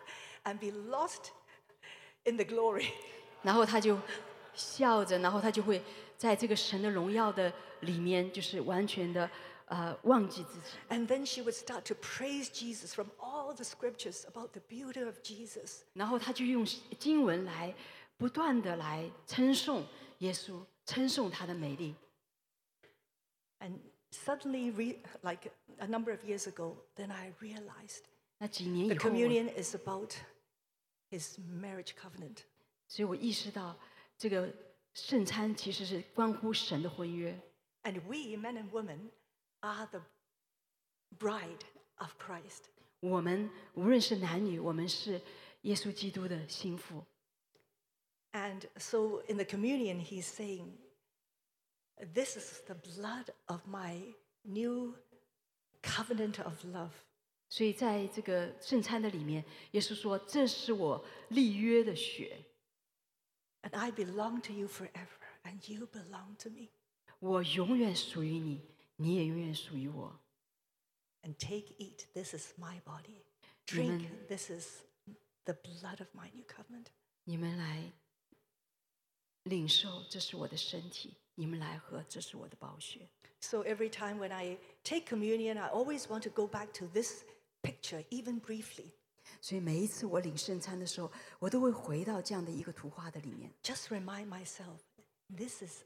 [0.46, 1.30] and be lost
[2.24, 2.88] in the glory.
[3.44, 4.00] ”然后她就
[4.56, 5.84] 笑着，然后她就会
[6.18, 9.30] 在这个神的荣耀的里面，就是完全的
[9.66, 10.76] 呃忘记自己。
[10.90, 15.20] And then she would start to praise Jesus from all the scriptures about the beauty of
[15.22, 15.82] Jesus.
[15.94, 16.66] 然后她就用
[16.98, 17.76] 经文来
[18.18, 19.86] 不断的来称颂
[20.18, 21.94] 耶稣，称颂他的美丽。
[23.62, 28.08] And suddenly, re- like a number of years ago, then I realized
[28.40, 30.16] the communion is about
[31.12, 32.46] his marriage covenant.
[37.84, 39.12] And we men and women
[39.62, 40.02] are the
[41.20, 41.64] bride
[42.00, 42.70] of Christ.
[43.00, 45.22] 我们无论是男女，我们是
[45.62, 47.04] 耶稣基督的新妇。
[48.32, 50.78] And so in the communion, he's saying
[52.15, 54.95] This is the blood of my new
[55.83, 56.93] covenant of love.
[57.49, 62.45] 所以在这个圣餐的里面，耶稣说：“这是我立约的血，
[63.63, 66.69] And I belong to you forever, and you belong to me.
[67.19, 68.63] 我永远属于你，
[68.97, 70.21] 你也永远属于我。
[71.23, 73.23] And take, eat, this is my body.
[73.67, 74.27] Drink, Amen.
[74.29, 74.83] this is
[75.45, 76.87] the blood of my new covenant.
[77.25, 77.93] 你们来
[79.44, 83.10] 领受，这是我的身体；你们来喝，这是我的宝血。”
[83.42, 87.24] So every time when I take communion, I always want to go back to this
[87.64, 88.92] picture, even briefly.
[89.42, 94.80] 所以每一次我领圣餐的时候，我都会回到这样的一个图画的里面，Just remind myself,
[95.36, 95.84] this is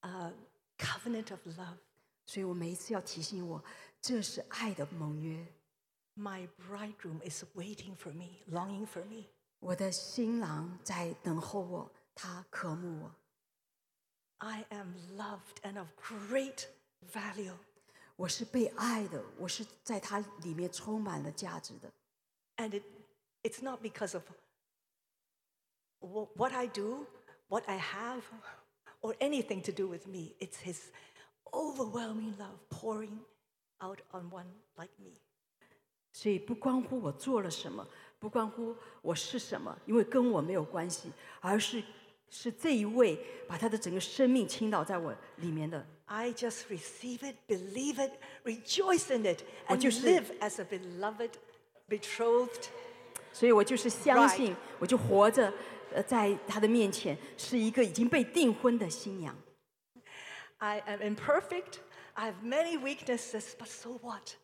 [0.00, 0.32] a
[0.76, 1.78] covenant of love.
[2.26, 3.62] 所以我每一次要提醒我，
[4.00, 5.46] 这是爱的盟约。
[6.14, 9.28] My bridegroom is waiting for me, longing for me.
[9.60, 13.15] 我的新郎在等候我，他渴慕我。
[14.39, 16.67] I am loved and of great
[17.11, 17.55] value.
[18.15, 21.91] 我是被爱的，我是在他里面充满了价值的。
[22.57, 22.83] And it,
[23.43, 24.23] it's not because of
[25.99, 27.05] wh- what I do,
[27.47, 28.21] what I have,
[29.01, 30.35] or anything to do with me.
[30.39, 30.91] It's His
[31.51, 33.19] overwhelming love pouring
[33.79, 35.13] out on one like me.
[36.11, 37.87] 所以不关乎我做了什么，
[38.17, 41.83] 不关乎我是什么，因为跟我没有关系，而是
[42.31, 43.17] 是这一位
[43.47, 45.85] 把他的整个生命倾倒在我里面的。
[46.05, 48.13] I just receive it, believe it,
[48.43, 51.31] rejoice in it, and 就是 live as a beloved,
[51.89, 52.67] betrothed.
[53.33, 55.53] 所以我就是相信，我就活着，
[55.93, 59.35] 呃，在他的面前是一个已经被订婚的新娘。
[60.57, 61.79] I am imperfect.
[62.13, 64.35] I have many weaknesses, but so what?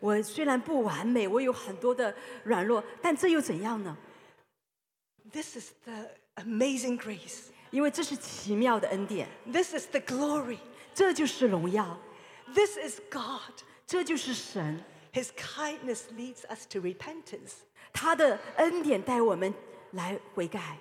[0.00, 3.96] 我虽然不完美，我有很多的软弱，但这又怎样呢？
[5.30, 7.46] This is the amazing grace.
[7.70, 10.58] 因为这是奇妙的恩典， This is the glory.
[10.92, 11.98] 这就是荣耀，
[12.54, 13.62] This is God.
[13.86, 17.52] 这就是神， His kindness leads us to repentance.
[17.92, 19.54] 他的恩典带我们
[19.92, 20.78] 来悔改，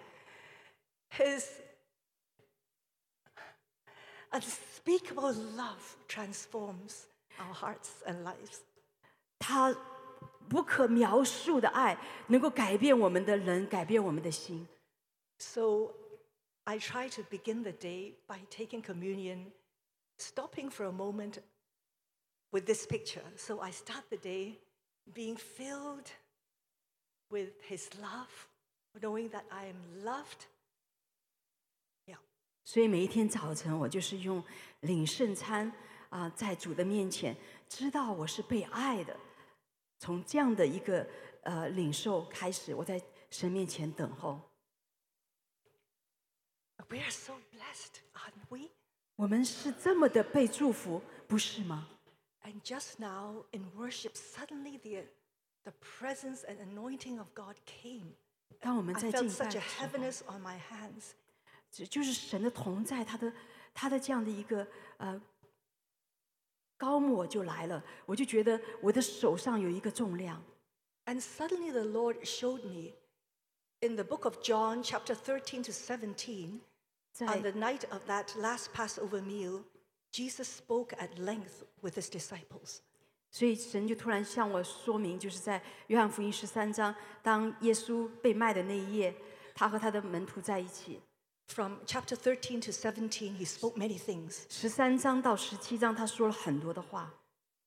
[1.15, 1.45] His
[4.31, 7.03] unspeakable love transforms
[7.39, 8.59] our hearts and lives.
[9.37, 9.75] 他
[10.49, 11.97] 不可描述的爱
[12.27, 14.67] 能够改变我们的人，改变我们的心。
[15.39, 15.95] So
[16.65, 19.51] I try to begin the day by taking communion,
[20.17, 21.39] stopping for a moment
[22.51, 23.23] with this picture.
[23.37, 24.59] So I start the day
[25.13, 26.11] being filled
[27.31, 28.47] with His love,
[29.01, 30.47] knowing that I am loved.
[32.05, 32.19] Yeah.
[32.65, 34.43] 所以每一天早晨，我就是用
[34.81, 35.71] 领圣餐
[36.09, 37.35] 啊、在主的面前，
[37.67, 39.15] 知道我是被爱的。
[39.99, 41.07] 从这样的一个
[41.43, 44.41] 呃领受开始，我在神面前等候。
[46.89, 48.71] We are so blessed, aren't we?
[49.15, 51.87] 我们是这么的被祝福，不是吗？
[52.43, 55.05] And just now in worship, suddenly the,
[55.63, 58.13] the presence and anointing of God came.
[58.59, 61.11] 当我们 I 在 felt 敬拜 such 的 a 时候， heaviness on my hands.
[61.69, 63.31] 就就是神的同在，他的
[63.73, 64.65] 他的这样的一个
[64.97, 65.21] 呃
[66.77, 70.43] 高抹就来了，我就觉得我的手上有一个重量。
[71.05, 72.93] And suddenly the Lord showed me
[73.83, 76.59] in the book of John, chapter 13 to 17,
[77.13, 79.63] 在 on the night of that last Passover meal,
[80.11, 82.79] Jesus spoke at length with his disciples.
[83.31, 89.15] 所以神就突然向我说明，就是在约翰福音十三章，当耶稣被卖的那一夜，
[89.53, 90.99] 他和他的门徒在一起。
[91.47, 94.43] From chapter 13 to 17, he spoke many things.
[94.49, 97.13] 十三章到十七章，他说了很多的话。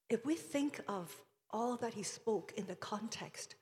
[0.09, 1.11] If we think of
[1.51, 3.53] all that he spoke in the context,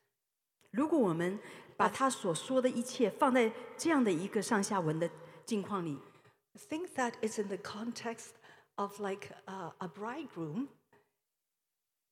[0.70, 1.38] 如果我们
[1.77, 5.10] 把他所说的一切放在这样的一个上下文的
[5.45, 5.97] 境况里。
[6.69, 8.35] Think that it's in the context
[8.76, 10.69] of like uh, a bridegroom,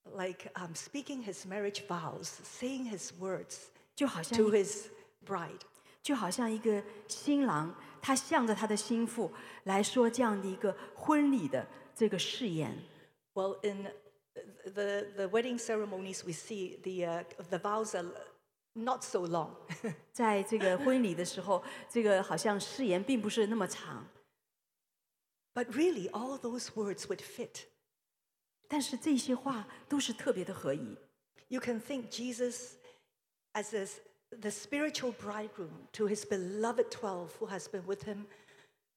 [0.04, 4.88] like um, speaking his marriage vows, saying his words 就好像 to his
[5.26, 5.60] bride.
[6.02, 9.32] 就好像一个新郎，他向着他的新妇
[9.62, 12.76] 来说这样的一个婚礼的这个誓言。
[13.32, 13.90] Well, in
[14.64, 18.04] the the wedding ceremonies, we see the uh, the vows are
[18.73, 19.49] not so long.
[20.11, 24.07] 在这个婚礼的时候，这个好像誓言并不是那么长，
[25.53, 27.65] but really, all those words would fit.
[28.67, 30.97] 但是这些话都是特别的合宜。
[31.47, 32.73] You can think Jesus
[33.53, 33.99] as this,
[34.29, 38.27] the spiritual bridegroom to his beloved 12 who has been with him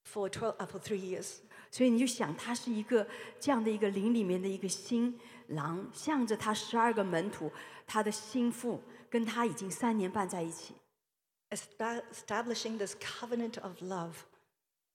[0.05, 1.39] for, 12, uh, for three years.
[1.70, 3.09] 所以你就想，他是一个
[3.40, 5.18] 这样的一个灵里面的一个新
[5.48, 7.51] 郎，向着他十二个门徒，
[7.86, 8.78] 他的心腹
[9.10, 10.74] 跟他已经三年半在一起，
[11.51, 14.14] esta- establishing this covenant of love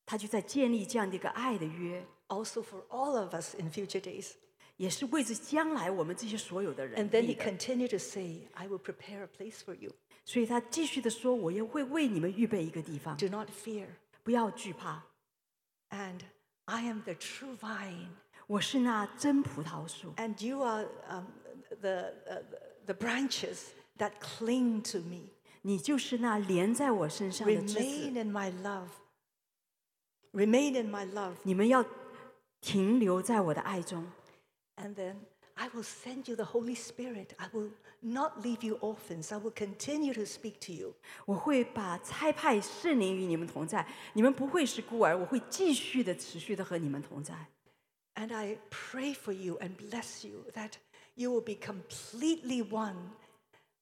[0.06, 4.32] 他就在建立这样的一个爱的约， also for all of us in future days.
[4.78, 7.46] 也是为着将来我们这些所有的人 And then 立 he 的。
[7.52, 9.92] continued to say, I will prepare a place for you.
[10.24, 13.88] 所以他继续的说：“我也会为你们预备一个地方， Do not fear.
[14.24, 15.04] 不要惧怕，
[15.90, 16.20] And
[16.66, 18.10] I am the true vine,
[18.46, 21.26] 我是那真葡萄树， and you are um,
[21.82, 22.44] the, uh,
[22.86, 23.70] the branches
[24.02, 25.30] that cling to me.
[25.62, 27.80] 你就是那连在我身上的枝子。
[27.80, 28.90] Remain in my love.
[30.32, 31.36] Remain in my love.
[31.44, 31.84] 你们要
[32.62, 34.06] 停留在我的爱中，
[34.76, 35.16] And then
[35.56, 37.30] I will send you the Holy Spirit.
[37.38, 39.34] I will not leave you orphans.
[39.34, 40.94] I will continue to speak to you.
[41.26, 47.48] 我会把差派圣灵与你们同在，你们不会是孤儿，我会继续的、持续的和你们同在。
[48.16, 50.74] And I pray for you and bless you that
[51.16, 52.96] you will be completely one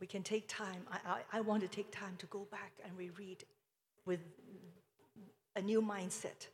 [0.00, 0.82] We can take time.
[0.90, 3.44] I, I, I want to take time to go back and reread
[4.04, 4.20] with
[5.54, 6.48] a new mindset.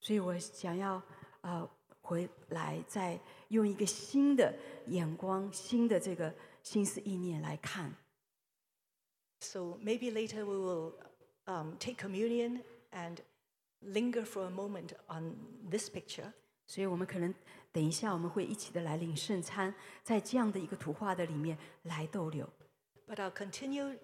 [0.00, 1.02] 所以我想要
[1.40, 1.68] 呃
[2.02, 4.54] 回来，再用一个新的
[4.86, 7.94] 眼光、新的这个心思意念来看。
[9.40, 10.92] So maybe later we will
[11.46, 12.62] um, take communion
[12.92, 13.18] and
[13.80, 15.36] linger for a moment on
[15.70, 16.32] this picture.
[16.66, 17.34] 所以我们可能
[17.74, 22.48] 等一下我们会一起的来领圣餐，在这样的一个图画的里面来逗留。
[23.06, 23.98] But I'll continue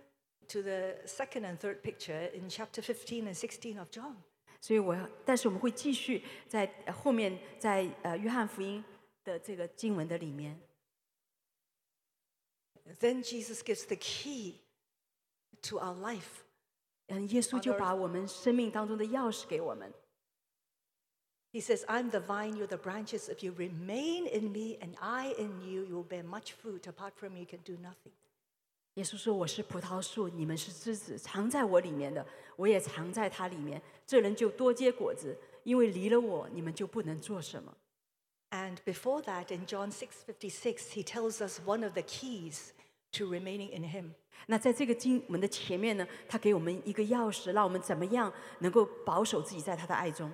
[0.48, 4.16] to the second and third picture in chapter 15 and 16 of John.
[4.60, 8.84] 所以我要，但是我们会继续在呃后面在呃约翰福音
[9.22, 10.60] 的这个经文的里面，
[13.00, 14.60] Then Jesus gives the key
[15.62, 16.42] to our life.
[17.08, 19.92] 嗯，耶稣就 Father- 把我们生命当中的钥匙给我们。
[21.52, 23.28] He says, I'm the vine, you're the branches.
[23.30, 26.86] If you remain in me and I in you, you will bear much fruit.
[26.86, 28.12] Apart from me, you can do nothing.
[28.94, 32.26] 耶稣说：“我是葡萄树，你们是枝子，藏在我里面的，
[32.56, 33.80] 我也藏在他里面。
[34.06, 37.74] 这人就多结果子，因为离了我，你们就不能做什么。
[38.50, 42.70] And before that, in John 6:56, he tells us one of the keys
[43.12, 44.12] to remaining in him.
[44.46, 50.30] 那在这个经文的前面呢，他给我们一个钥匙，让我们怎么样能够保守自己在他的爱中。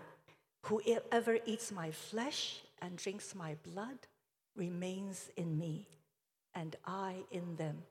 [0.62, 3.98] Whoever eats my flesh and drinks my blood
[4.54, 5.86] remains in me,
[6.54, 7.82] and I in them.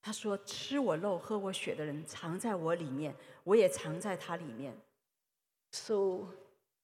[0.00, 4.74] 他说：“吃我肉、喝我血的人，藏在我里面，我也藏在他里面。
[5.70, 6.28] So,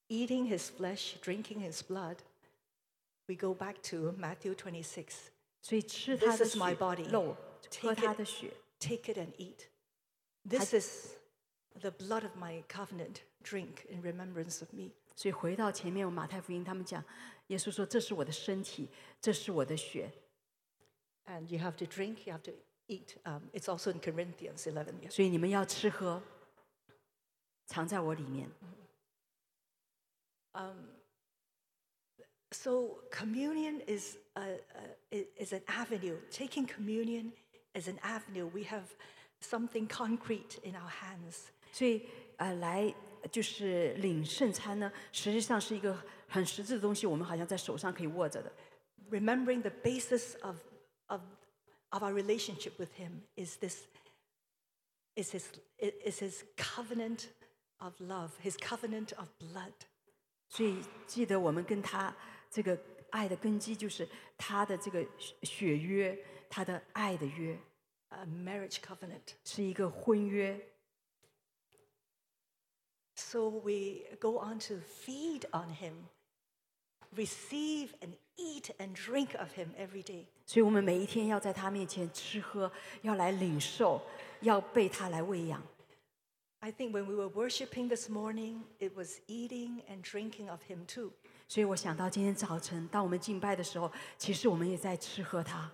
[0.09, 2.19] eating his flesh, drinking his blood,
[3.27, 5.31] we go back to Matthew 26.
[5.63, 7.09] 所以吃他 This 的 is my 血 body.
[7.11, 7.37] 肉，
[7.81, 8.19] 喝 Take 他 it.
[8.19, 8.53] 的血。
[8.79, 9.67] Take it and eat.
[10.49, 11.17] This is
[11.81, 13.23] the blood of my covenant.
[13.43, 14.91] Drink in remembrance of me.
[15.15, 17.03] 所以回到前面，我马太福音他们讲，
[17.49, 18.89] 耶稣说：‘这是我的身体，
[19.21, 20.11] 这是我的血。
[21.27, 22.53] And you have to drink, you have to
[22.89, 23.17] eat.
[23.25, 25.01] Um, it's also in Corinthians 11.
[25.03, 25.11] Yes.
[25.11, 26.23] 所以你们要吃喝，
[27.67, 28.51] 藏在我里面。
[32.51, 36.19] So communion is, a, a, i- is an avenue.
[36.31, 37.33] Taking communion
[37.75, 38.47] is an avenue.
[38.47, 38.85] We have
[39.41, 41.51] something concrete in our hands.
[41.73, 42.09] 所以
[42.39, 42.95] 呃，来
[43.32, 45.98] 就是领圣餐呢，实际上是一个
[46.28, 48.52] 很实质的东西，我们好像在手上可以握着的。
[49.10, 50.58] Remembering the basis of,
[51.08, 51.22] of,
[51.90, 53.84] of our relationship with Him is this
[55.16, 55.44] is his,
[55.80, 57.28] is his covenant
[57.78, 59.74] of love, His covenant of blood.
[60.50, 62.16] 所以记得我们跟他
[62.50, 62.80] 这个
[63.12, 66.18] 爱的根基，就是他的这个血血约，
[66.50, 67.58] 他的爱的约
[68.10, 69.34] ，a marriage covenant.
[69.44, 70.60] 是一个婚约。
[73.17, 76.09] So we go on to feed on him,
[77.17, 80.27] receive and eat and drink of him every day.
[80.47, 82.71] 所以我们每一天要在他面前吃喝，
[83.03, 84.01] 要来领受，
[84.41, 85.63] 要被他来喂养。
[86.61, 90.87] I think when we were worshiping this morning, it was eating and drinking of him
[90.87, 91.13] too.
[91.49, 95.71] 所以我想到今天早晨，当我们敬拜的时候，其实我们也在吃喝它。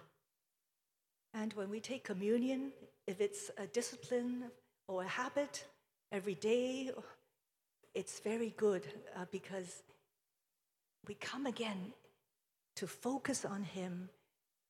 [1.33, 2.73] And when we take communion,
[3.07, 4.51] if it's a discipline
[4.87, 5.65] or a habit
[6.11, 6.95] every day,
[7.95, 8.83] it's very good
[9.17, 9.83] uh, because
[11.07, 11.93] we come again
[12.77, 14.09] to focus on him,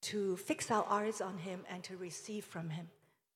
[0.03, 2.87] to fix our eyes on him, and to receive from him.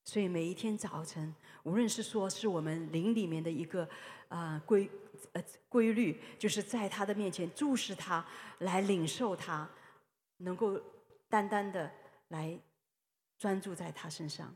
[0.05, 3.87] 所以每一天早晨，无论是说是我们灵里面的一个
[4.29, 4.89] 呃规
[5.33, 8.25] 呃规律，就是在他的面前注视他，
[8.59, 9.69] 来领受他，
[10.37, 10.81] 能够
[11.27, 11.91] 单单的
[12.29, 12.59] 来
[13.37, 14.55] 专注在他身上。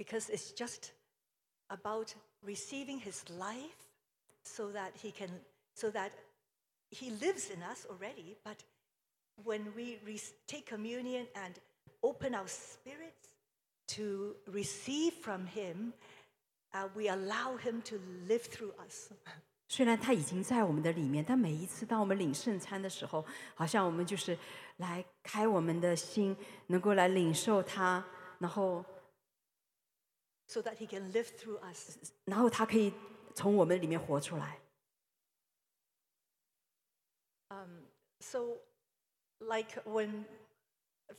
[0.00, 0.92] because it's just
[1.68, 3.83] about receiving his life
[4.44, 5.30] so that he can
[5.74, 6.10] so that
[6.90, 8.56] he lives in us already but
[9.44, 11.54] when we re- take communion and
[12.02, 13.34] open our spirits
[13.86, 15.92] to receive from him
[16.72, 17.98] uh, we allow him to
[18.28, 19.10] live through us
[19.68, 23.24] 虽然他已经在我们的里面，但每一次当我们领圣餐的时候，
[23.54, 24.36] 好像我们就是
[24.78, 26.36] 来开我们的心，
[26.66, 28.04] 能够来领受他，
[28.40, 28.84] 然后
[30.48, 32.92] so that he can live through us 然后他可以
[33.34, 34.60] 从我们里面活出来。
[38.20, 38.58] So,
[39.40, 40.24] like when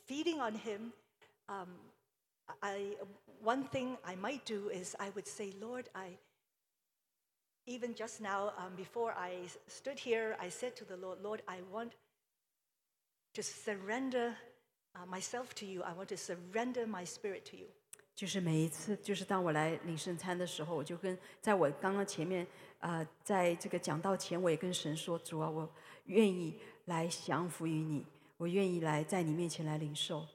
[0.07, 0.93] feeding on him,
[1.49, 1.67] um,
[2.61, 2.95] I
[3.41, 6.17] one thing I might do is I would say, Lord, I.
[7.67, 11.43] Even just now, um, before I s- stood here, I said to the Lord, Lord,
[11.47, 11.93] I want
[13.35, 14.35] to surrender
[14.95, 15.83] uh, myself to you.
[15.83, 17.67] I want to surrender my spirit to you.
[18.16, 22.46] 就是每一次，就是当我来领圣餐的时候，我就跟，在我刚刚前面
[22.80, 25.70] 呃，在这个讲到前，我也跟神说，主啊，我
[26.06, 28.06] 愿意来降服于你，
[28.38, 30.26] 我愿意来，在你面前来领受。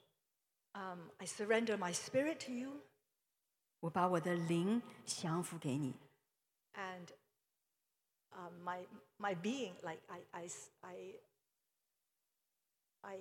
[0.74, 2.82] um，I surrender my spirit to you，
[3.80, 5.96] 我把我的灵降服给你。
[6.76, 7.08] and
[8.30, 8.86] um，my
[9.18, 11.16] my being like i i s i
[13.02, 13.18] i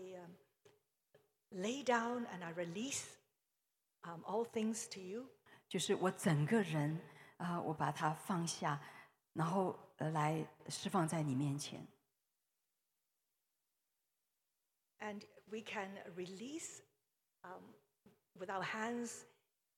[1.50, 3.19] lay down and i release。
[4.03, 5.27] um, all things to you.
[5.67, 6.99] 就是我整个人
[7.37, 8.79] 啊、我把它放下，
[9.33, 11.85] 然后呃来释放在你面前。
[14.99, 16.81] And we can release
[17.43, 17.73] um,
[18.33, 19.23] with our hands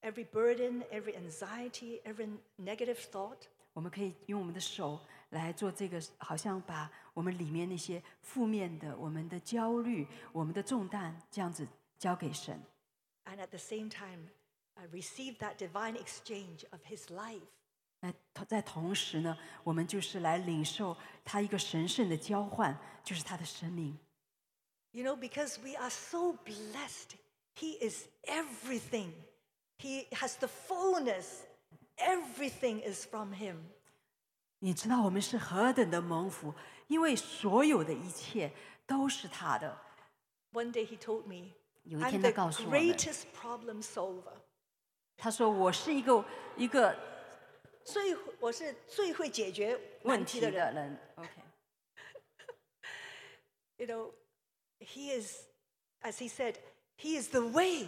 [0.02, 3.48] every burden, every anxiety, every negative thought.
[3.74, 5.00] 我们可以用我们的手
[5.30, 11.68] 来做这个，好像把我们里面那些负面的、我们的焦虑、我们的重担，这样子
[11.98, 12.62] 交给神。
[13.32, 14.30] And at the same time,
[14.78, 17.42] uh, receive that divine exchange of His life.
[18.00, 20.96] 那同在同时呢，我们就是来领受
[21.26, 23.98] 他一个神圣的交换，就是他的生命。
[24.92, 27.16] You know, because we are so blessed.
[27.56, 29.12] He is everything.
[29.80, 31.42] He has the fullness.
[31.98, 33.58] Everything is from Him.
[34.60, 36.54] 你知道我们是何等的蒙福，
[36.88, 38.54] 因为所有的一切
[38.86, 39.76] 都是他的。
[40.54, 44.34] One day He told me, 有一 I'm 天 the 他告诉我们， greatest problem solver.
[45.18, 46.24] 他说我是一个
[46.56, 46.96] 一个
[47.84, 50.76] 最我是最会解决问题问题的人。
[50.76, 51.00] 的人。
[51.16, 51.30] OK，
[53.78, 54.12] You know,
[54.80, 55.48] He is,
[56.02, 56.56] as He said,
[56.98, 57.88] He is the way.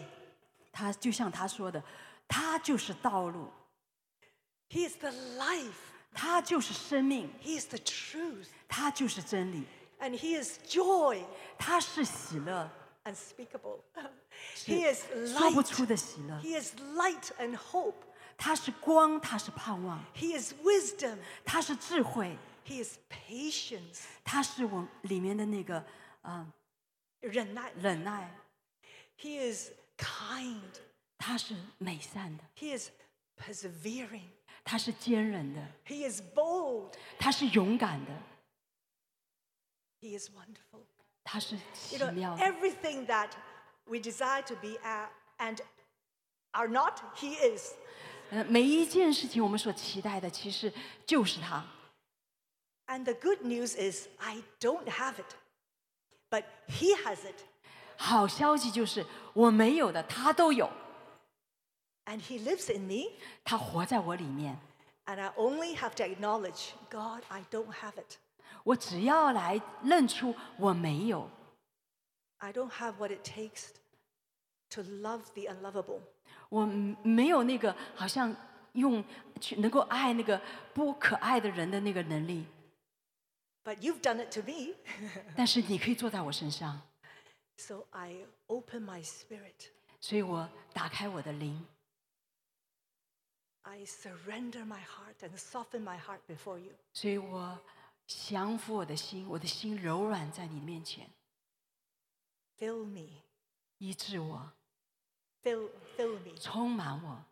[0.72, 1.84] 他就像他说的，
[2.28, 3.50] 他就是道路，
[4.70, 5.74] He is the life.
[6.14, 8.48] 他就是生命， He is the truth.
[8.68, 9.66] 他就是真理，
[10.00, 11.24] And He is joy
[11.58, 12.70] 他是喜乐，
[13.04, 13.80] unspeakable.
[14.66, 15.04] he is
[15.34, 15.68] 说不 light.
[15.68, 17.96] 出的喜乐， He is light and hope.
[18.38, 21.18] 他是光，他是盼望， He is wisdom.
[21.44, 24.04] 他是智慧， He is patience.
[24.24, 25.84] 他是我里面的那个
[26.22, 26.48] 啊、
[27.20, 27.72] 忍耐.
[27.76, 28.30] 忍耐，
[29.18, 30.62] He is kind.
[31.18, 32.90] 他是美善的， He is
[33.38, 34.30] persevering.
[34.64, 36.94] 他是坚韧的， He is bold.
[37.18, 38.12] 他是勇敢的，
[40.00, 40.84] He is wonderful.
[41.24, 42.44] 他是 You 奇 know, 妙的。
[42.44, 43.30] everything that
[43.86, 45.60] we desire to be at and
[46.52, 47.74] are not, He is.
[48.32, 50.72] 呃，每一件事情我们所期待的，其实
[51.06, 51.66] 就是他。
[52.88, 55.36] And the good news is, I don't have it,
[56.30, 57.44] but He has it.
[57.98, 60.72] 好消息就是我没有的，他都有，
[62.06, 63.12] And He lives in me.
[63.44, 64.60] 他活在我里面。
[65.06, 68.18] And I only have to acknowledge, God, I don't have it.
[68.63, 71.29] 我只要来认出我没有
[72.39, 73.71] ，I don't have what it takes
[74.71, 76.01] to love the unlovable.
[76.49, 76.67] 我
[77.03, 78.35] 没有那个好像
[78.73, 79.05] 用
[79.41, 80.41] 去能够爱那个
[80.73, 82.47] 不可爱的人的那个能力
[83.65, 84.75] ，But you've done it to me.
[85.37, 86.81] 但是你可以做在我身上
[87.57, 89.71] ，So I open my spirit.
[90.01, 91.67] 所以我打开我的灵
[93.63, 96.73] ，I surrender my heart and soften my heart before you.
[96.93, 97.59] 所以我
[98.06, 101.10] 降服我的心，我的心柔软在你面前，
[102.58, 103.24] Fill me.
[103.78, 104.52] 医治我，
[105.44, 106.36] Fill, fill me.
[106.38, 107.26] 充满我。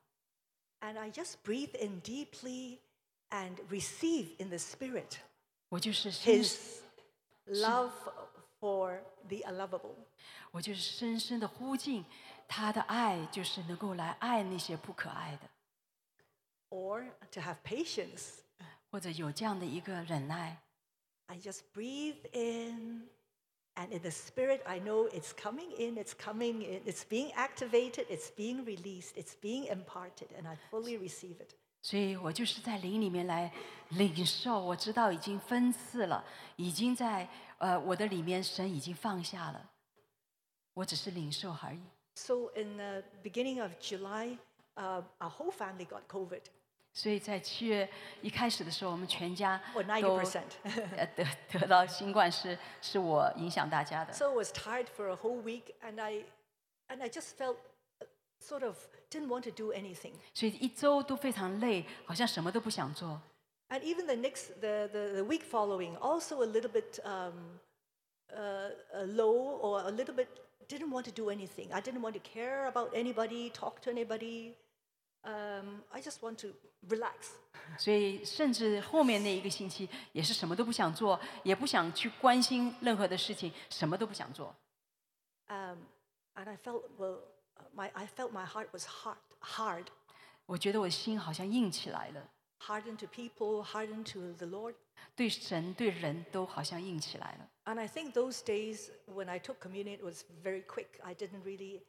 [0.79, 2.79] And I just breathe in deeply
[3.29, 5.17] and receive in the spirit
[5.69, 6.79] 我就是深， his
[7.47, 7.91] love
[8.59, 9.95] for the unlovable.
[10.51, 12.05] 我就是深深的呼进
[12.47, 15.49] 他的爱，就是能够来爱那些不可爱的，
[16.69, 18.40] Or to have patience.
[18.91, 20.61] 或者有这样的一个忍耐。
[21.27, 23.09] I just breathe in,
[23.75, 28.07] and in the spirit, I know it's coming in, it's coming in, it's being activated,
[28.09, 31.55] it's being released, it's being imparted, and I fully receive it.
[31.81, 33.53] 所以我就是在灵里面来
[33.89, 36.25] 领受，我知道已经分赐了，
[36.55, 37.29] 已经在
[37.59, 39.69] 呃我的里面，神已经放下了，
[40.73, 41.81] 我只是领受而已。
[42.15, 44.37] So, in the beginning of July,
[44.75, 46.41] uh, our whole family got COVID.
[46.93, 47.87] 所以在七月
[48.21, 50.41] 一开始的时候，我们全家或都90%
[50.95, 56.23] 呃得得到新冠是是我影响大家的， So I was tired for a whole week, and I,
[56.87, 57.57] and I just felt
[57.99, 58.05] uh,
[58.41, 58.77] sort of
[59.11, 60.13] didn't want to do anything.
[60.33, 63.21] 所以一周都非常累，好像什么都不想做。
[63.69, 67.59] And even the next, the, the, the week following, also a little bit um,
[68.33, 70.29] uh, uh, low or a little bit
[70.67, 71.71] didn't want to do anything.
[71.71, 74.55] I didn't want to care about anybody, talk to anybody.
[75.23, 76.53] Um, I just want to
[76.87, 77.33] relax.
[77.77, 84.55] 所以甚至后面那一个星期也是什么都不想做，也不想去关心任何的事情，什么都不想做。
[85.49, 85.79] Um,
[86.35, 87.19] and I felt, well,
[87.57, 89.87] uh, my, I felt my heart was hard, hard,
[90.45, 92.29] 我觉得我的心好像硬起来了，
[92.61, 94.75] hardened to people, hardened to the Lord.
[95.15, 97.49] 对神对人都好像硬起来了。
[97.65, 101.01] And I think those days when I took communion, it was very quick.
[101.03, 101.81] I didn't really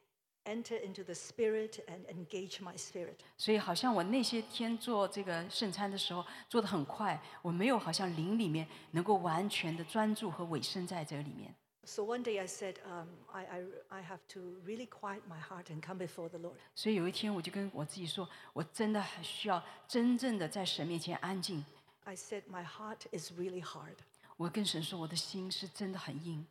[0.45, 3.17] enter into the spirit and engage my spirit.
[3.37, 11.55] 所以好像我那些天做这个圣餐的时候做的很快，我没有好像灵里面能够完全的专注和委身在这个里面。
[11.85, 15.71] So one day I said, um, I, I, I have to really quiet my heart
[15.71, 16.57] and come before the Lord.
[16.75, 21.65] 所以有一天我就跟我自己说，我真的还需要真正的在神面前安静。
[22.05, 23.97] I said, My heart is really hard.
[24.37, 26.47] 我跟神说，我的心是真的很硬，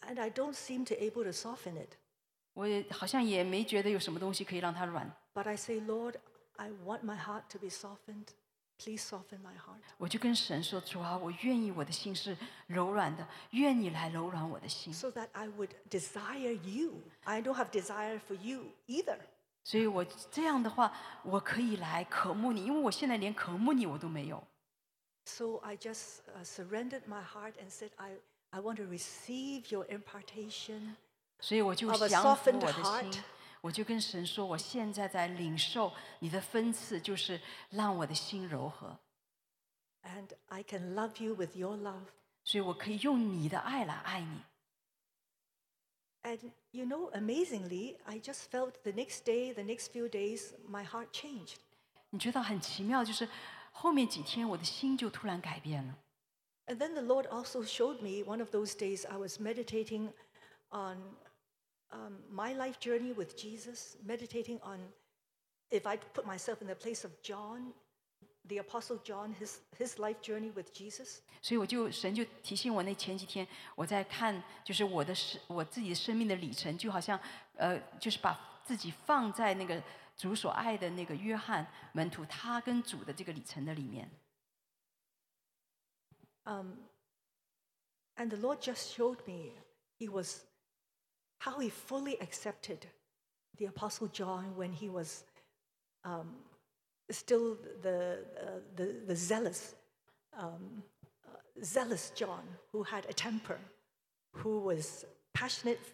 [0.00, 1.96] And I don't seem to able to soften it.
[2.56, 5.10] 我也好像也没觉得有什么东西可以让它软。
[5.34, 6.16] But I say, Lord,
[6.56, 8.28] I want my heart to be softened.
[8.78, 9.80] Please soften my heart.
[9.96, 14.92] 我就跟神说：“主啊，我愿意我的心是柔软的，愿你来柔软我的心。
[14.92, 17.02] So that I would desire you.
[17.22, 19.18] I don't have desire for you either.
[19.64, 20.92] 所以我这样的话，
[21.22, 24.42] 我可以来渴慕你，因为我现在连渴慕你我都没有。
[25.26, 28.16] So I just uh, surrendered my heart and said, I,
[28.50, 30.96] I want to receive your impartation.
[31.40, 33.12] 所以我就 Of a 降服 softened 我的 heart.
[33.12, 33.22] 心，
[33.60, 38.98] 我就跟神说：我现在在领受你的分赐，就是让我的心柔和，
[40.02, 42.06] And I can love you with your love.
[42.44, 44.42] 所以我可以用你的爱来爱你。
[46.24, 50.84] And you know, amazingly, I just felt the next day, the next few days, my
[50.84, 51.56] heart changed.
[52.10, 53.28] 你觉得很奇妙，就是
[53.72, 55.98] 后面几天我的心就突然改变了。
[56.66, 60.12] And then the Lord also showed me one of those days I was meditating
[60.70, 61.16] on
[61.90, 64.80] um, my life journey with Jesus, meditating on
[65.70, 67.72] if I put myself in the place of John,
[68.46, 71.22] the Apostle John, his, his life journey with Jesus.
[71.40, 77.18] 所以我就神就提醒我，那前几天我在看，就是我的生我自己的生命的里程，就好像
[77.56, 79.82] 呃，就是把自己放在那个
[80.16, 84.08] 主所爱的那个约翰门徒，他跟主的这个里程的里面。
[86.44, 86.74] Um,
[88.16, 89.52] and the Lord just showed me
[89.98, 90.42] he was
[91.38, 92.86] how he fully accepted
[93.58, 95.24] the Apostle John when he was
[96.04, 96.36] um,
[97.10, 99.74] still the, uh, the, the zealous,
[100.38, 100.82] um,
[101.26, 102.42] uh, zealous John
[102.72, 103.58] who had a temper,
[104.32, 105.04] who was
[105.34, 105.92] passionate f-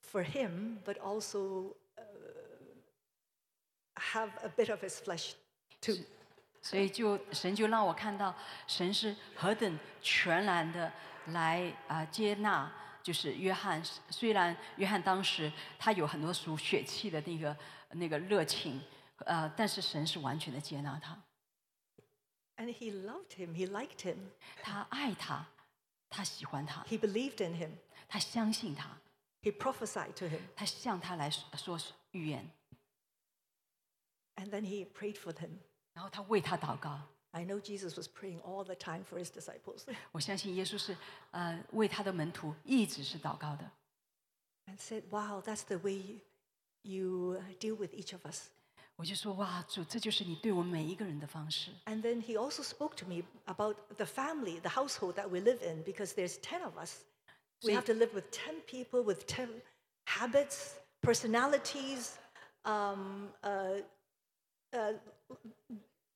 [0.00, 2.02] for him, but also uh,
[3.98, 5.34] have a bit of his flesh
[5.80, 5.98] too.
[6.60, 8.34] 所以就神就让我看到，
[8.66, 10.92] 神是何等全然的
[11.26, 12.70] 来啊、接纳，
[13.03, 13.83] 就是约翰。
[14.09, 17.57] 虽然约翰当时他有很多属血气的那个
[17.89, 18.81] 那个热情，
[19.25, 21.21] 呃，但是神是完全的接纳他
[22.55, 24.17] ，And he loved him, he liked him,
[24.63, 25.45] 他爱他，
[26.09, 27.71] 他喜欢他，he believed in him,
[28.07, 28.97] 他相信他
[29.41, 31.79] ，he prophesied to him, 他向他来说说
[32.11, 32.49] 预言
[34.35, 35.57] ，and then he prayed for him.
[35.93, 36.99] 然后他为他祷告。
[37.32, 40.96] I know Jesus was praying all the time for his disciples 我相信耶稣是
[41.30, 43.70] 呃为他的门徒一直是祷告的。
[44.66, 46.20] and said, Wow, that's the way
[46.82, 48.48] you deal with each of us.
[48.96, 51.70] 我就说哇，主，这就是你对我们每一个人的方式。
[51.86, 55.62] And then he also spoke to me about the family, the household that we live
[55.62, 57.04] in, because there's 10 of us.
[57.62, 59.48] We So have to live with 10 people with 10
[60.06, 62.18] habits, personalities,
[62.64, 63.82] um, uh,
[64.72, 64.92] uh,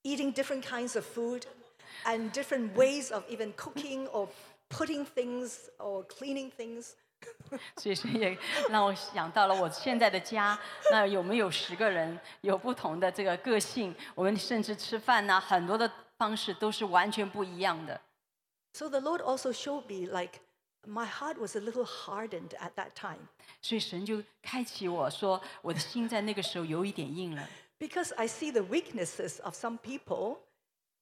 [0.07, 1.43] eating different kinds of food,
[2.05, 4.29] and different ways of even cooking or
[4.69, 6.95] putting things or cleaning things.
[7.77, 8.37] 所以说也
[8.69, 10.59] 让我想到了我现在的家，
[10.91, 13.95] 那有没有十个人有不同的这个个性？
[14.17, 18.01] 我们甚至吃饭呐、很多的方式都是完全不一样的。
[18.73, 20.41] So the Lord also showed me like
[20.85, 23.29] my heart was a little hardened at that time
[23.61, 27.49] 所以神就开启我说，我的心在那个时候有一点硬了，
[27.79, 30.39] because I see the weaknesses of some people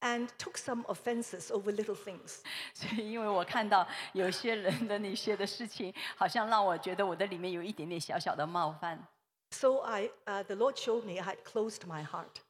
[0.01, 2.41] and took some offenses over little things.
[2.73, 9.07] 所以因为我看到有些人的那些的事情，好像让我觉得我的里面有一点点小小的冒犯。
[9.51, 12.41] So I, uh, the Lord showed me I had closed my heart.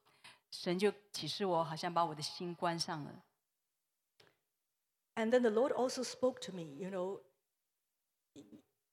[0.51, 3.23] 神就启示我，好像把我的心关上了。
[5.15, 7.19] And then the Lord also spoke to me, you know,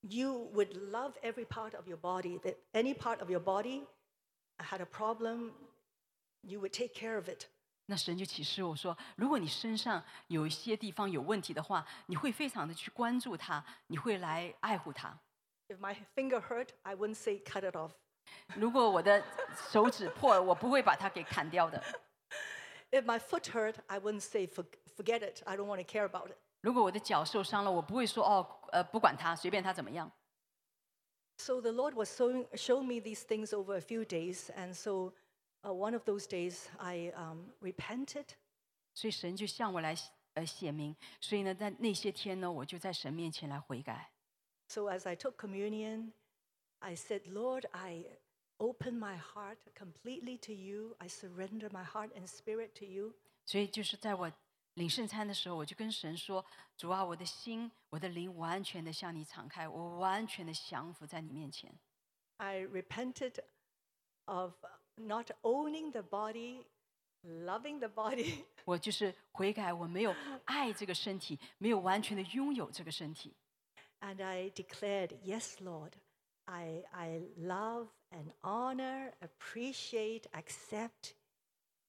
[0.01, 3.87] you would love every part of your body, that any part of your body
[4.59, 5.53] had a problem,
[6.43, 7.47] you would take care of it.
[7.87, 15.19] 那神就启示我说，如果你身上有一些地方有问题的话，你会非常的去关注它，你会来爱护它。
[15.69, 17.93] If my finger hurt, I wouldn't say cut it off.
[18.57, 19.25] 如果我的
[19.71, 21.83] 手指破了，我不会把它给砍掉的。
[22.91, 24.67] If my foot hurt, I wouldn't say "For-
[24.97, 25.43] forget it.
[25.45, 26.37] I don't want to care about it.
[26.61, 30.11] 如果我的脚受伤了，我不会说哦，呃，不管它，随便它怎么样。
[31.39, 34.51] So the Lord was showing, showing me these things over a few days.
[34.57, 35.13] And so
[35.65, 38.27] uh, one of those days, I um, repented.
[38.95, 39.95] 所以神就向我来
[40.35, 40.97] 呃写明。
[41.21, 44.11] 所以呢，在那些天呢，我就在神面前来悔改。
[44.69, 46.13] So as I took communion,
[46.81, 48.05] I said, Lord, I
[48.59, 50.97] open my heart completely to you.
[50.99, 53.15] I surrender my heart and spirit to you.
[53.47, 54.31] 所以就是在我
[54.75, 61.73] 领圣餐的时候，我就跟神说：“主啊，我的心、我的灵完全的向你敞开，我完全的降服在你面前。
[62.37, 63.41] I repented
[64.27, 64.55] of
[64.95, 66.67] not owning the body,
[67.25, 73.35] loving the body, 我就是悔改，我没有爱这个身体，没有完全的拥有这个身体。
[74.01, 75.97] and I declared, Yes, Lord,
[76.47, 81.15] I, I love and honor, appreciate, accept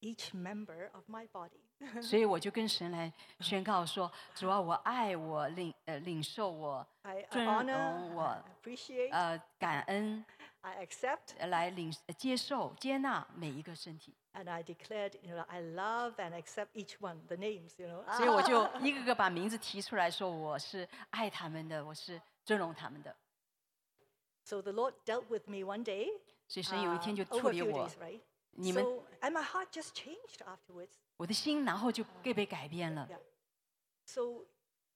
[0.01, 1.62] each member of my body.
[2.00, 6.86] 所以我就跟神来宣告说：主啊，我爱我领呃领受我
[7.30, 10.24] 尊荣我 appreciate, 呃感恩
[10.62, 14.14] I accept, 呃来领呃接受接纳每一个身体。
[14.34, 18.02] and I declared, you know, I love and accept each one, the names, you know.
[18.16, 23.14] 所以我就一个个把名字提出来说，我是爱他们的，我是尊荣他们的。
[24.44, 26.08] So the Lord dealt with me one day.
[26.48, 27.88] 所以神有一 uh, 天就处理我
[28.50, 28.84] 你们
[29.20, 31.03] and my heart just changed afterwards.
[31.17, 33.07] 我的心，然后就被被改变了。
[33.09, 33.19] Yeah.
[34.05, 34.45] So,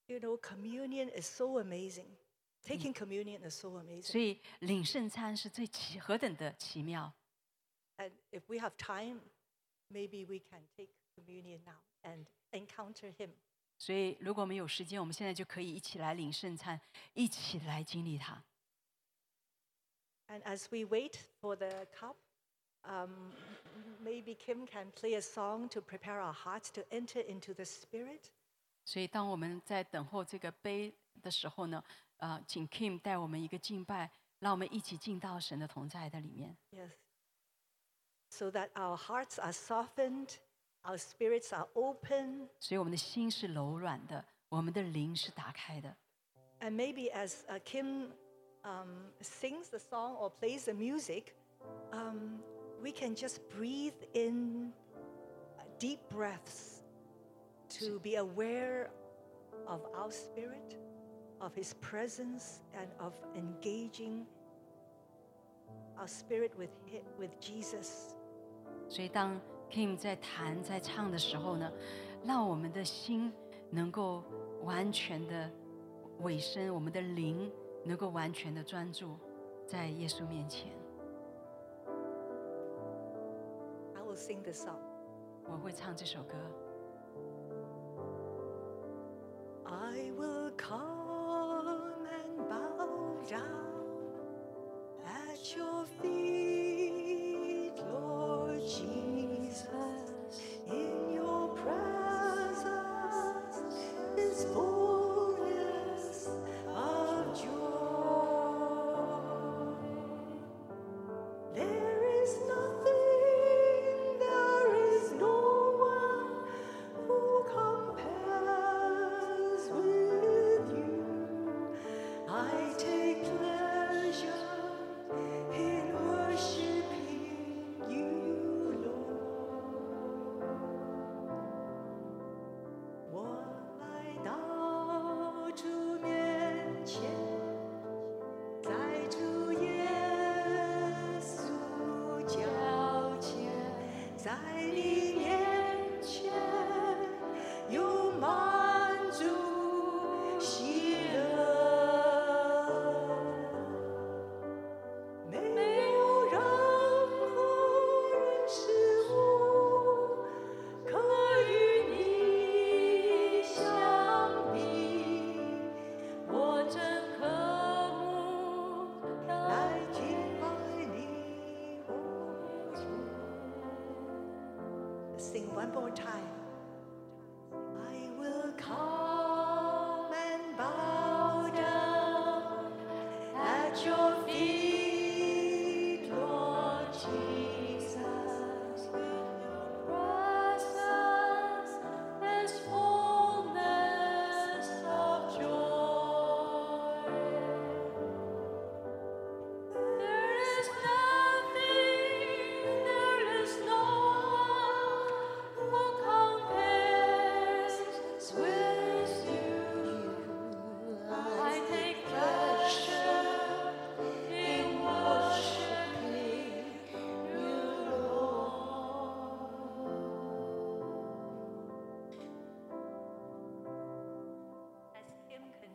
[0.06, 2.16] you know, communion is so amazing.
[2.64, 4.10] Taking communion is so amazing.
[4.10, 7.12] 所以领圣餐是最奇何等的奇妙。
[7.98, 9.20] And if we have time,
[9.90, 13.30] maybe we can take communion now and encounter Him.
[13.76, 16.80] 所以如果我们有时间，我们现在就可以一起来领圣餐，
[17.12, 18.42] 一起来经历它。
[20.28, 22.16] And as we wait for the cup,
[22.84, 23.32] um,
[24.02, 28.30] maybe Kim can play a song to prepare our hearts to enter into the Spirit.
[28.84, 31.82] 所以当我们在等候这个杯的时候呢，
[32.18, 36.56] 呃，请 Kim 带我们一个敬拜，让我们一起进到神的同在的里面。
[36.70, 36.90] Yes.
[38.28, 40.36] So that our hearts are softened,
[40.82, 45.96] our spirits are open, 所以我们的心是柔软的，我们的灵是打开的。
[46.60, 48.12] and maybe as uh, Kim
[48.64, 51.34] um, sings the song or plays the music,
[51.92, 52.40] um,
[52.82, 54.72] we can just breathe in
[55.58, 56.82] uh, deep breaths
[57.80, 58.90] to be aware
[59.66, 60.76] of our spirit,
[61.40, 64.26] of His presence, and of engaging
[65.98, 68.14] our spirit with, hi- with Jesus.
[68.88, 69.40] 所以当
[69.70, 71.72] Kim 在弹在唱的时候呢，
[72.24, 73.32] 让我们的心
[73.70, 74.22] 能够
[74.62, 75.50] 完全的
[76.20, 77.50] 委身，我们的灵
[77.84, 79.16] 能够完全的专注
[79.66, 80.70] 在耶稣面前。
[84.18, 84.78] sing this song.
[85.46, 86.34] 我会唱这首歌。
[89.66, 93.64] I will come and bow down
[95.04, 96.17] at your feet,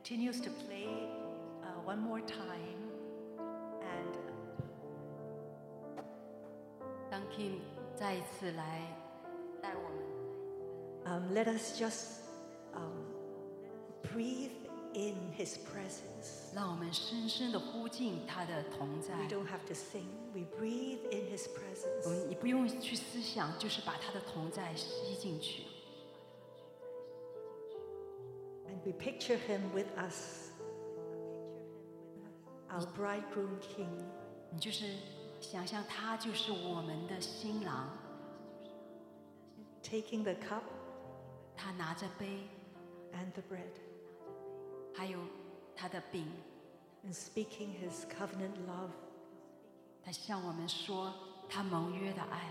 [0.04, 0.86] continues to play
[1.62, 2.78] uh, one more time.
[3.80, 4.18] And
[7.10, 7.58] 当 Kim
[11.32, 12.20] let us just
[12.74, 13.06] um,
[14.12, 14.50] breathe
[14.92, 16.52] in His presence.
[16.54, 19.14] 让我们深深的呼进他的同在。
[19.16, 20.04] We don't have to sing.
[20.34, 22.04] We breathe in His presence.
[22.04, 25.62] 我们你不用去思想，就是把他的同在吸进去。
[29.03, 30.51] picture Him with us,
[32.69, 34.03] our bridegroom King.
[34.51, 34.95] 你就是
[35.39, 37.89] 想象他就是我们的新郎，
[39.83, 40.63] taking the cup
[41.55, 42.47] 他拿着杯，
[43.13, 43.73] and the bread
[44.95, 45.19] 还有
[45.75, 46.25] 他的饼，
[47.05, 48.91] and speaking his covenant love.
[50.03, 51.13] 他向我们说
[51.47, 52.49] 他盟约的爱。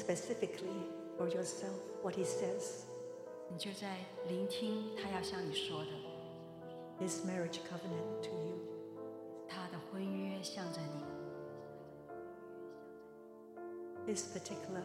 [0.00, 0.86] specifically
[1.18, 2.84] for yourself what he says,
[3.48, 5.90] 你就在聆听他要向你说的，
[7.00, 8.58] his marriage covenant to you.
[9.48, 11.04] 他的婚约向着你，
[14.12, 14.84] His particular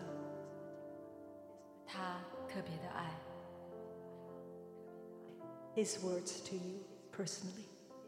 [1.85, 3.19] 他特别的爱，
[5.75, 6.83] his words to you
[7.15, 7.65] personally.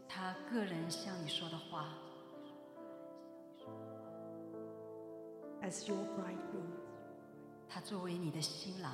[0.07, 1.97] 他个人向你说的话，
[5.63, 6.71] As your bridegroom,
[7.68, 8.92] 他作为你的新郎，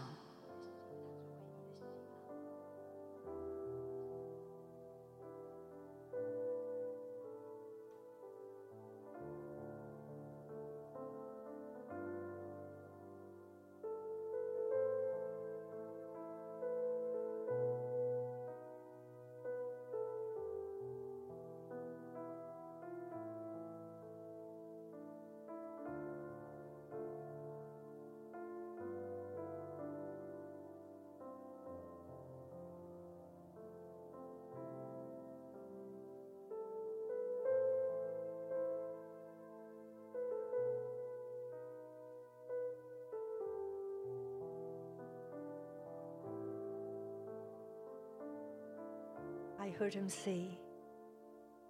[49.64, 50.58] I heard him say,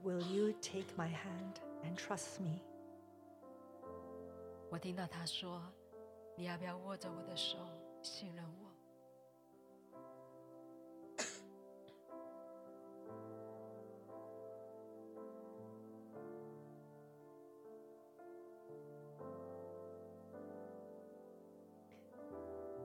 [0.03, 2.61] Will you take my hand and trust me?
[4.69, 7.57] 我听到他说：“你要不要握着我的手，
[8.01, 8.69] 信任我？”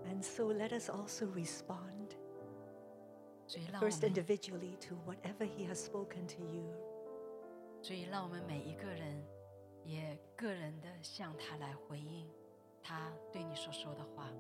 [0.07, 2.15] And so let us also respond,
[3.50, 6.72] 所以让我 first，individually, to whatever he has spoken to you.
[7.82, 9.26] 所以让我们每一个人，
[9.84, 12.30] 也个人的向他来回应
[12.84, 14.32] 他对你所说的话。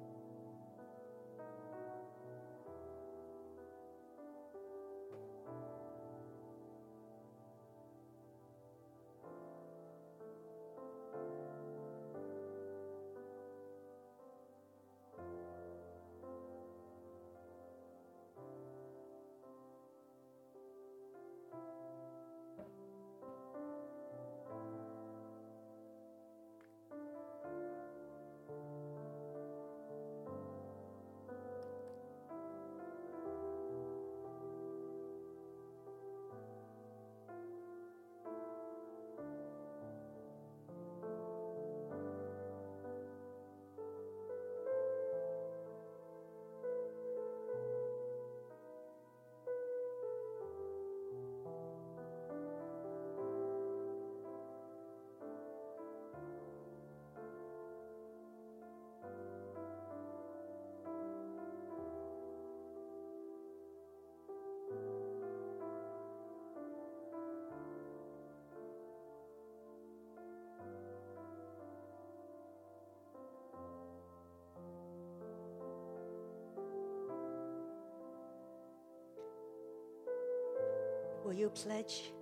[81.28, 82.12] Will you pledge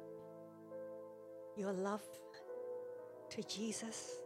[1.56, 2.02] your love
[3.30, 4.20] to Jesus?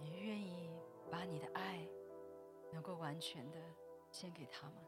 [0.00, 0.70] 你愿意
[1.10, 1.88] 把你的爱
[2.72, 3.58] 能够完全的
[4.10, 4.82] 献给他吗？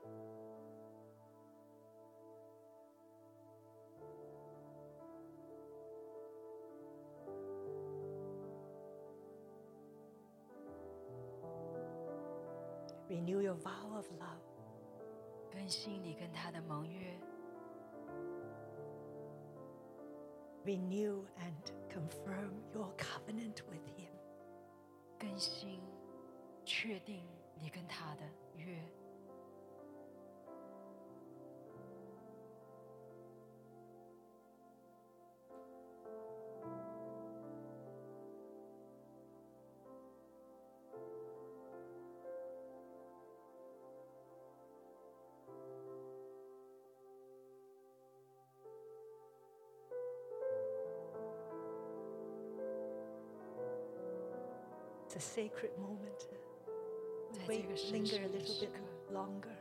[13.08, 14.38] Renew your vow of love.
[15.50, 17.18] 更新你跟他的盟约，
[20.64, 24.10] renew and confirm your covenant with Him.
[25.18, 25.80] 更新、
[26.64, 27.22] 确定
[27.58, 28.22] 你跟他的
[28.56, 28.76] 约。
[55.14, 56.28] It's a sacred moment.
[57.32, 59.56] 在 Wait, 这个神 linger 圣 a 的 little 时 bit 刻， longer.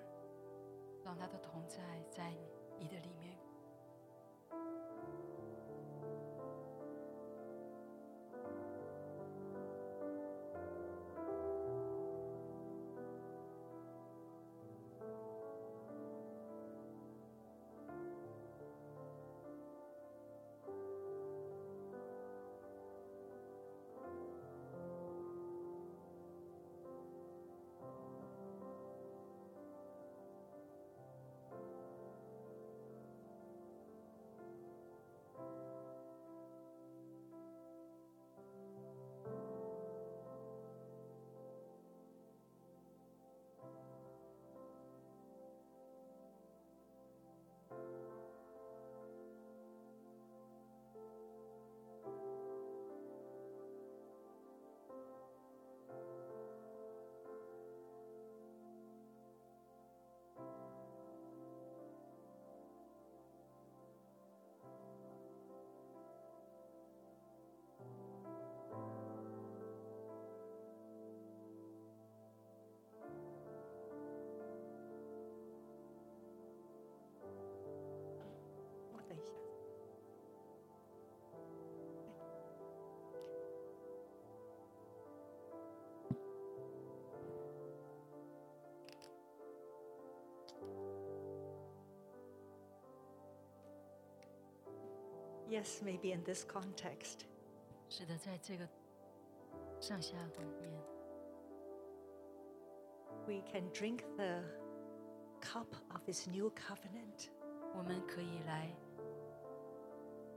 [1.03, 1.77] 让他的同在
[2.11, 2.31] 在
[2.77, 3.32] 你的里面。
[95.53, 97.25] Yes, maybe in this context,
[97.89, 98.67] 是的，在这个
[99.79, 100.71] 上下里面，
[103.25, 104.43] we can drink the
[105.41, 107.29] cup of His new covenant
[107.75, 108.69] 我们可以来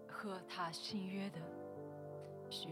[0.08, 1.40] 喝他新约的
[2.50, 2.68] 血。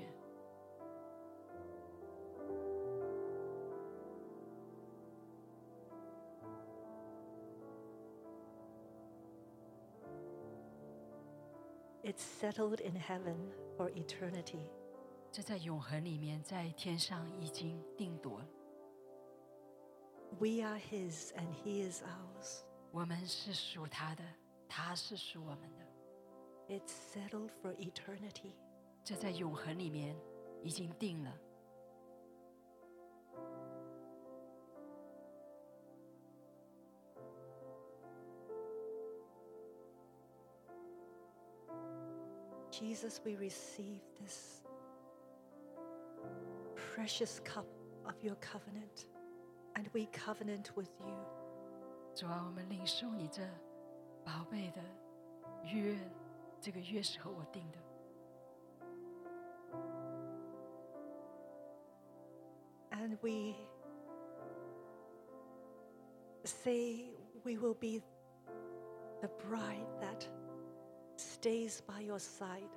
[12.14, 13.36] It's settled in heaven
[13.76, 14.70] for eternity.
[15.30, 18.48] 这在永恒里面，在天上已经定夺了。
[20.38, 22.62] We are His and He is ours.
[22.90, 24.24] 我们是属他的，
[24.68, 25.86] 他是属我们的。
[26.68, 28.54] It's settled for eternity.
[29.04, 30.16] 这在永恒里面
[30.62, 31.32] 已经定了。
[42.74, 44.62] Jesus, we receive this
[46.94, 47.66] precious cup
[48.06, 49.06] of your covenant,
[49.76, 51.16] and we covenant with you.
[52.14, 53.42] 主啊，我们领受你这
[54.24, 54.82] 宝贝的
[55.64, 55.96] 约，
[56.60, 57.78] 这个约是和我定的。
[62.90, 63.54] And we
[66.44, 67.14] say
[67.44, 68.02] we will be
[69.20, 70.28] the bride that
[71.16, 72.70] stays by your side.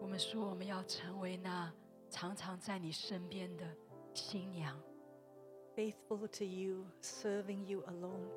[0.00, 1.72] 我们说我们要成为那
[2.10, 3.64] 常常在你身边的
[4.12, 4.78] 新娘，
[5.74, 8.28] faithful to you, serving you alone.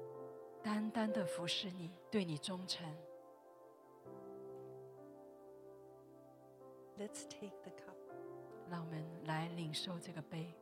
[0.64, 2.86] 单单的服侍你，对你忠诚。
[6.98, 7.96] Let's take the cup.
[8.70, 10.54] 让我们来领受这个杯。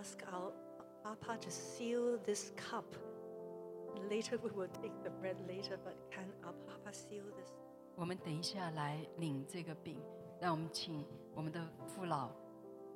[0.00, 0.52] ask our
[1.02, 2.84] Papa to seal this cup?
[4.10, 7.50] Later we will take the bread later, but can our Papa seal this?
[7.96, 9.98] 我们等一下来领这个饼，
[10.40, 11.04] 让我们请
[11.34, 12.30] 我们的父老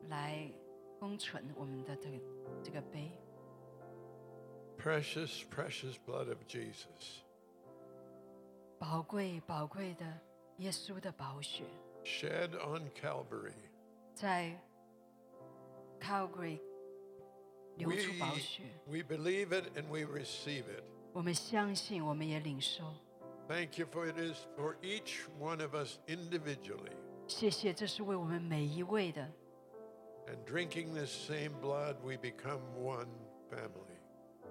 [0.08, 0.52] 来
[0.98, 2.18] 封存我们的这个
[2.62, 3.10] 这个杯。
[4.76, 7.20] Precious, precious blood of Jesus
[8.78, 10.06] 宝贵宝贵的
[10.58, 11.64] 耶稣的宝血，
[12.04, 13.52] shed on Calvary.
[14.14, 14.58] 在
[16.00, 16.60] Calgary
[17.76, 18.62] 流 We, 出宝血。
[18.86, 20.84] we believe it and we receive it.
[21.12, 22.84] 我们相信，我们也领受。
[23.48, 26.92] Thank you for it is for each one of us individually.
[27.26, 29.28] 谢谢，这是为我们每一位的。
[30.26, 33.08] And drinking this same blood, we become one
[33.50, 33.98] family.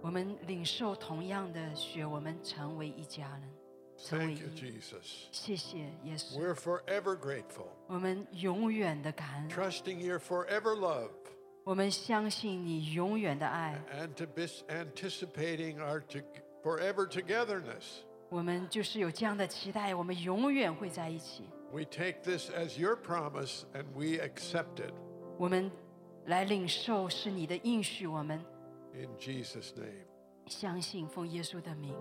[0.02, 3.50] 我们领受同样的血，我们成为一家人，
[3.98, 4.80] 成为 Thank you, 一。
[4.80, 5.28] Jesus.
[5.32, 11.12] 谢谢耶稣， We're forever grateful, 我们永远的感恩， trusting your forever love
[11.64, 16.20] 我们相信你永远的爱， and to bis- anticipating our to-
[16.64, 18.02] forever togetherness.
[18.30, 21.44] 我们就是有这样的期待，我们永远会在一起。
[21.72, 24.94] We take this as your promise and we accept it
[25.38, 25.72] 我们
[26.26, 28.44] 来领受是你的应许，我们
[28.94, 30.06] in Jesus' name.
[30.48, 31.94] 相信，奉耶稣的名。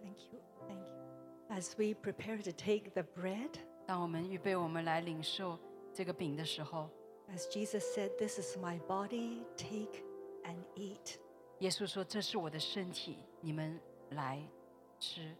[0.00, 0.40] Thank you.
[0.68, 1.56] Thank you.
[1.56, 3.50] As we prepare to take the bread,
[3.86, 5.58] 当我们预备我们来领受
[5.92, 6.88] 这个饼的时候，
[7.30, 10.04] as Jesus said, This is my body, take
[10.44, 11.18] and eat.
[11.58, 13.80] 耶稣说：“这是我的身体，你们
[14.10, 14.40] 来
[14.98, 15.34] 吃。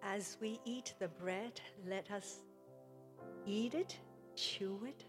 [0.00, 1.52] As we eat the bread,
[1.86, 2.40] let us
[3.44, 3.94] eat it,
[4.34, 5.04] chew it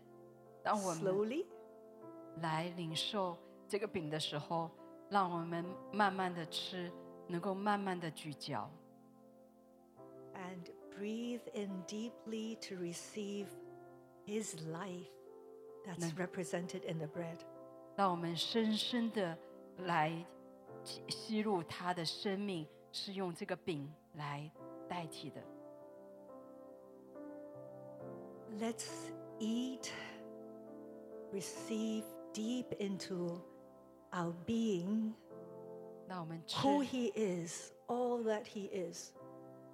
[0.63, 1.45] 当我们 slowly,
[2.41, 3.37] 来领受
[3.67, 4.69] 这个饼的时候，
[5.09, 6.91] 让我们慢慢的吃，
[7.27, 8.69] 能够慢慢的咀嚼，
[10.33, 13.47] and breathe in deeply to receive
[14.25, 15.09] His life
[15.85, 17.39] that's represented in the bread.
[17.95, 19.37] 让我们深深的
[19.77, 20.11] 来
[20.83, 24.51] 吸吸入他的生命，是用这个饼来
[24.87, 25.41] 代替的。
[28.59, 28.87] Let's
[29.39, 29.89] eat,
[31.33, 32.03] receive
[32.33, 33.41] deep into
[34.11, 35.13] our being
[36.07, 39.11] 让我们吃， who He is, all that He is.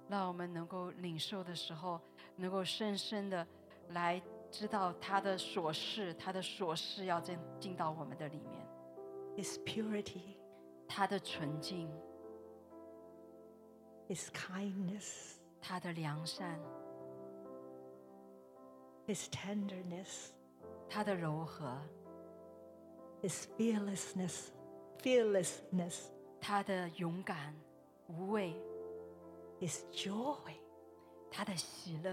[0.09, 1.99] 让我们能够领受的时候，
[2.35, 3.45] 能够深深的
[3.89, 8.65] 来知道他的琐事，他的琐事要进进到我们的里面
[9.35, 10.37] ，His purity,
[10.87, 11.89] 他的纯净
[14.07, 16.57] ，His kindness, 他的良善
[19.05, 20.29] ，His tenderness,
[20.89, 21.77] 他的柔和
[23.21, 24.51] ，His fearlessness,
[25.01, 26.05] fearlessness,
[26.39, 27.53] 他的勇敢、
[28.07, 28.55] 无畏，
[29.60, 30.54] His joy,
[31.30, 32.10] 他的喜乐，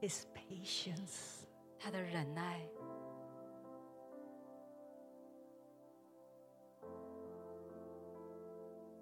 [0.00, 1.44] His patience,
[1.78, 2.60] 他的忍耐，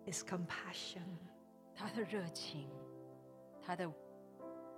[0.06, 1.18] His compassion.
[1.74, 2.68] 他的热情，
[3.62, 3.86] 他的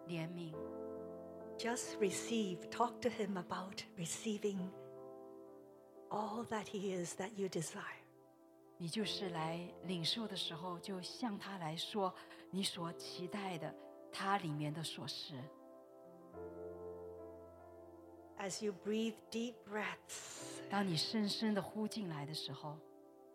[0.07, 0.55] 怜悯。
[1.59, 4.71] Just receive, talk to Him about receiving
[6.11, 8.01] all that He is that you desire.
[8.79, 12.13] 你就是来领受的时候，就向他来说
[12.51, 13.73] 你所期待的，
[14.13, 15.35] 他里面的所是。
[18.39, 22.77] As you breathe deep breaths 当你深深的呼进来的时候，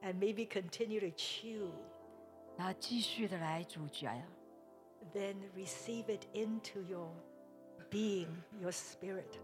[0.01, 1.71] and maybe continue to chew,
[2.57, 4.21] 然后继续的来咀嚼，
[5.13, 7.09] then receive it into your
[7.89, 8.27] being,
[8.59, 9.39] your spirit.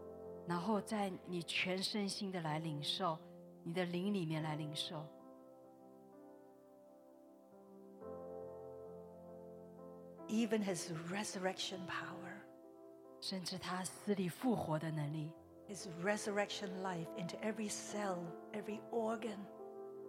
[0.47, 3.17] 然后在你全身心的来领受，
[3.63, 5.05] 你的灵里面来领受。
[10.27, 12.33] Even His resurrection power,
[13.21, 15.31] 甚至他死里复活的能力，
[15.69, 18.17] His resurrection life into every cell,
[18.51, 19.37] every organ,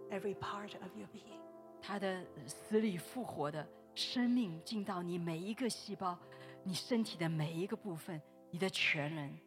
[0.09, 1.39] every part of your being.
[1.81, 6.17] 他的死里复活的生命进到你每一个细胞，
[6.63, 8.19] 你身体的每一个部分，
[8.49, 9.37] 你的全人，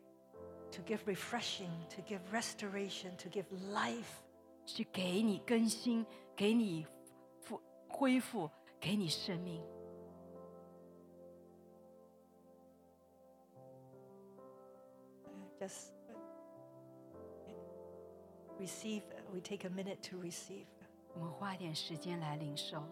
[0.73, 4.23] To give refreshing, to give restoration, to give life.
[4.67, 6.05] 去给你更新，
[6.37, 6.87] 给你
[7.41, 9.63] 复恢复，给你生命。
[15.59, 16.15] Just uh,
[18.61, 20.67] receive, we take a minute to receive.
[21.15, 22.83] 我们花一点时间来领受。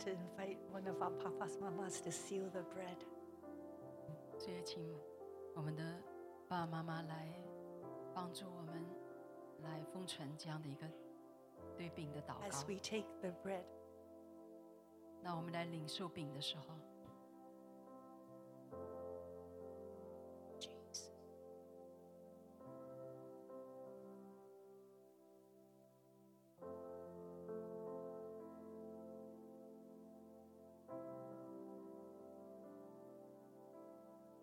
[0.00, 2.98] To invite one of our papas, mamas to seal the bread.
[4.38, 4.82] 所以也请
[5.54, 5.82] 我们的
[6.48, 7.28] 爸爸妈妈来
[8.14, 8.82] 帮助我们
[9.62, 10.86] 来封存这样的一个
[11.76, 12.68] 对饼的祷 as 告。
[12.68, 13.64] we take the bread.
[15.22, 16.74] 那我们来领受饼的时候，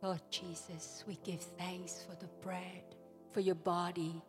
[0.07, 2.97] Lord Jesus, we give thanks for the bread,
[3.33, 4.21] for your body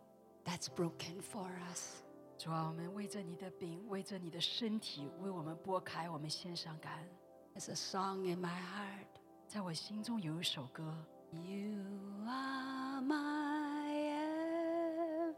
[0.45, 2.03] that's broken for us.
[2.37, 7.09] 主啊，我们为着你的饼，为着你的身体，为我们拨开，我们献上感恩。
[7.55, 9.07] There's a song in my heart.
[9.47, 10.83] 在我心中有一首歌，
[11.31, 11.83] You
[12.27, 14.13] are my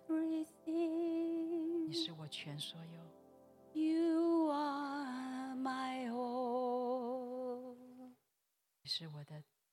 [0.07, 1.87] everything.
[1.87, 3.01] 你是我全所有，
[3.79, 7.75] You are my all.
[8.81, 9.43] 你是我的，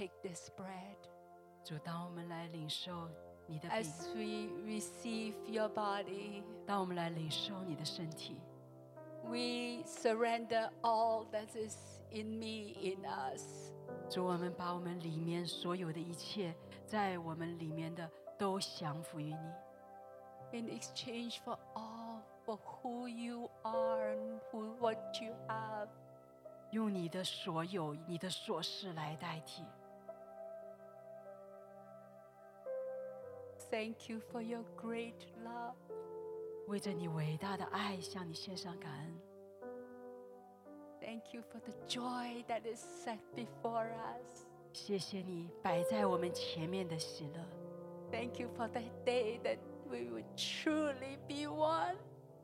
[0.00, 0.96] take this bread,
[1.64, 3.08] 主，当我们来领受
[3.46, 8.36] 你的饼， as we receive your body, 当我们来领受你的身体，
[9.24, 11.76] we surrender all that is
[12.10, 13.72] in me, in us.
[14.08, 19.52] 主，我们把我们里面所有的一切，在我们里面的都降服于你。
[20.52, 25.88] in exchange for all for who you are and who what you have.
[26.70, 29.64] 用你的所有、你的所事来代替。
[34.00, 35.74] Thank you for your great love.
[36.66, 39.20] 为着你伟大的爱，向你献上感恩。
[40.98, 44.46] Thank you for the joy that is set before us.
[44.72, 47.46] 谢谢你摆在我们前面的喜乐。
[48.10, 51.96] Thank you for that day that we would truly be one.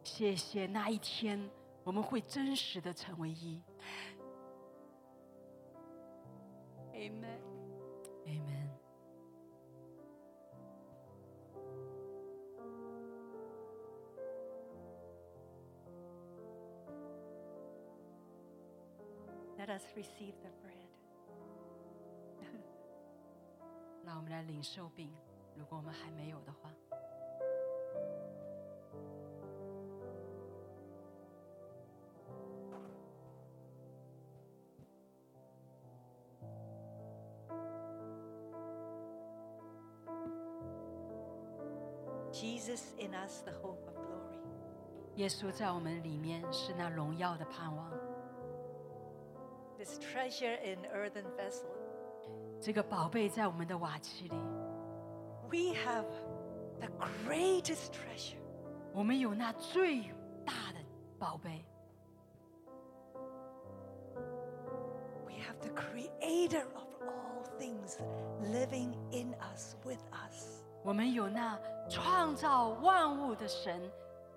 [0.05, 1.49] 谢谢那一天，
[1.83, 3.63] 我们会真实的成为一。
[19.97, 20.89] receive the bread.
[24.05, 25.13] 让我们来领受饼，
[25.57, 26.71] 如果我们还没有的话。
[42.33, 44.41] Jesus in us, the hope of glory.
[45.17, 47.93] 耶稣在我们里面是那荣耀的盼望，
[49.79, 51.67] This treasure in earthen vessel.
[52.61, 54.37] 这个宝贝在我们的瓦器里，
[55.51, 56.07] We have
[56.81, 56.89] the
[57.27, 58.39] greatest treasure.
[58.95, 60.03] 我们有那最
[60.47, 60.79] 大的
[61.19, 61.65] 宝贝，
[65.27, 67.99] We have the creator of all things
[68.41, 70.63] living in us, with us.
[70.85, 71.59] 我们有那
[71.89, 73.91] 创造万物的神，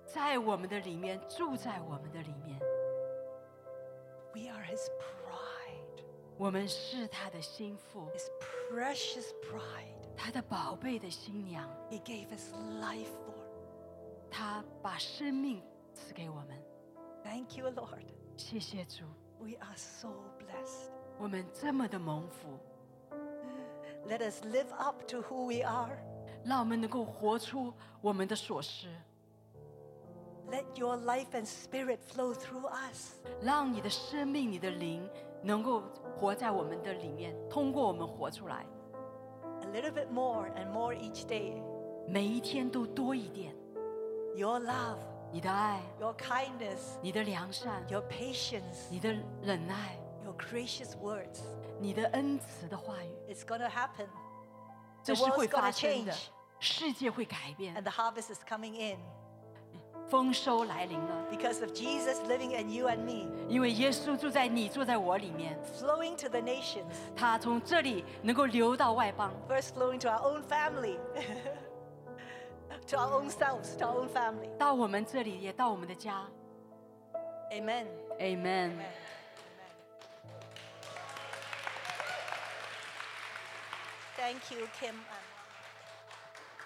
[0.06, 2.58] 在我们的里面，住在我们的里面。
[4.32, 5.19] We are His bride,
[6.40, 8.28] 我们是他的心腹， His
[8.70, 9.94] precious bride.
[10.16, 11.68] 他的宝贝的新娘。
[11.90, 13.34] He gave His life for.
[14.30, 15.62] 他把生命
[15.94, 16.62] 赐给我们。
[17.22, 18.04] Thank you, Lord.
[18.36, 19.04] 谢谢主，
[19.38, 20.08] We are so
[20.38, 20.90] blessed.
[21.18, 22.58] 我们这么的蒙福，
[24.06, 25.96] Let us live up to who we are.
[26.44, 28.88] 让我们能够活出我们的所是，
[30.50, 33.14] Let your life and spirit flow through us.
[33.42, 35.08] 让你的生命、你的灵
[35.42, 35.82] 能够
[36.18, 38.64] 活在我们的里面，通过我们活出来。
[39.62, 41.62] A little bit more and more each day.
[42.06, 43.54] 每一天都多一点，
[44.36, 44.98] Your love,
[45.32, 51.40] 你的爱、 your kindness, 你的良善、 your patience, 你的忍耐、 your gracious words.
[51.80, 54.08] 你的恩慈的话语， It's going to happen.
[55.02, 56.26] 这 The 是会 world's going 发 to 生的 change.。
[56.58, 58.98] 世界会改变 And，the harvest is coming in
[60.10, 66.84] 丰收来临了， because of Jesus living in you and me, 因为耶稣住在你，住在我里面， flowing to the nations,
[67.16, 69.32] 他从这里能够流到外邦。
[69.48, 70.96] first flowing to our own family,
[72.86, 74.48] to our own selves, to our own family.
[74.56, 76.24] 到我们这里，也到我们的家。
[77.50, 77.86] Amen.
[78.20, 78.72] Amen。
[84.16, 84.94] Thank you, Kim.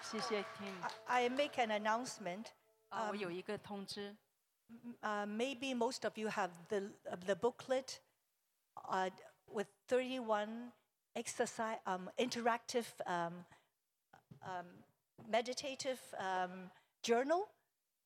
[0.03, 0.67] 谢谢听
[1.07, 2.45] I, I make an announcement.
[2.88, 4.16] 啊，我有一个通知
[5.02, 8.00] ，Uh, maybe most of you have the, uh, the booklet
[8.74, 9.10] uh,
[9.46, 10.72] with 31
[11.14, 13.44] exercise, um, interactive, um,
[14.42, 14.66] um,
[15.28, 16.70] meditative um,
[17.02, 17.48] journal.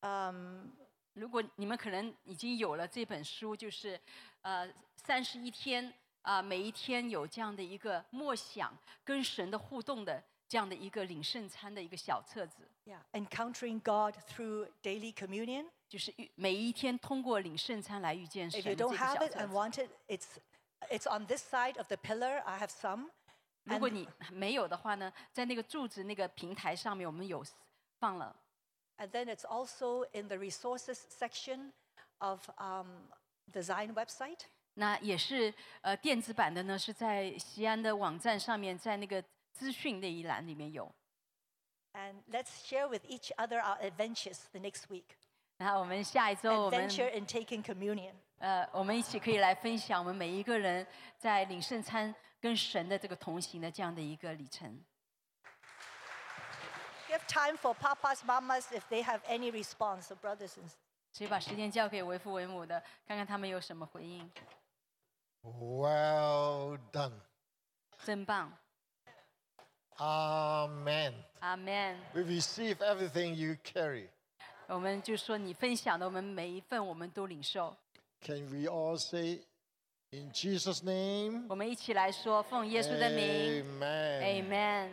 [0.01, 0.71] Um,
[1.13, 3.99] 如果你们可能已经有了这本书，就是
[4.41, 15.65] 呃三十一天啊、每一天有这样的一个默想跟神的互动的这样的一个领圣餐的一个小册子，yeah, encountering God through daily communion.
[15.87, 19.51] 就是遇每一天通过领圣餐来遇见神 If 的 you 这 don't 个 have 小 it 册 and。
[19.51, 20.27] want it, it's
[20.89, 22.41] it's on this side of the pillar.
[22.43, 23.11] I have some.
[23.63, 27.45] 如果 And- 你没有的话呢，在那个柱子那个平台上面，我们有
[27.99, 28.35] 放了。
[28.97, 31.71] And then it's also in the resources section
[32.17, 33.07] of um,
[33.53, 34.39] design website.
[34.73, 39.23] 那也是呃电子版的呢，是在西安的网站上面，在那个
[39.61, 40.91] 资讯那一栏里面有。
[41.93, 45.03] And let's share with each other our adventures the next week.
[45.57, 48.15] 然后我们下一周我们 Adventure in taking communion.
[48.39, 50.87] 呃，我们一起可以来分享我们每一个人
[51.19, 54.83] 在领圣餐跟神的这个同行的这样的一个里程。
[57.07, 60.73] Give time for papas, mamas if they have any response, so brothers and sisters.
[61.13, 64.27] 所以把时间交给为父为母的，看看他们有什么回应。
[65.43, 67.19] Well done.
[68.03, 68.57] 真棒，
[70.00, 71.14] Amen.
[71.40, 71.96] 阿 man。
[72.14, 74.08] We receive everything you carry.
[74.66, 77.76] 我们就说你分享的，我们每一份我们都领受。
[78.20, 79.40] Can we all say,
[80.10, 81.46] in Jesus' name?
[81.48, 84.22] 我们一起来说，奉耶稣的名 Amen.
[84.22, 84.88] ，Amen。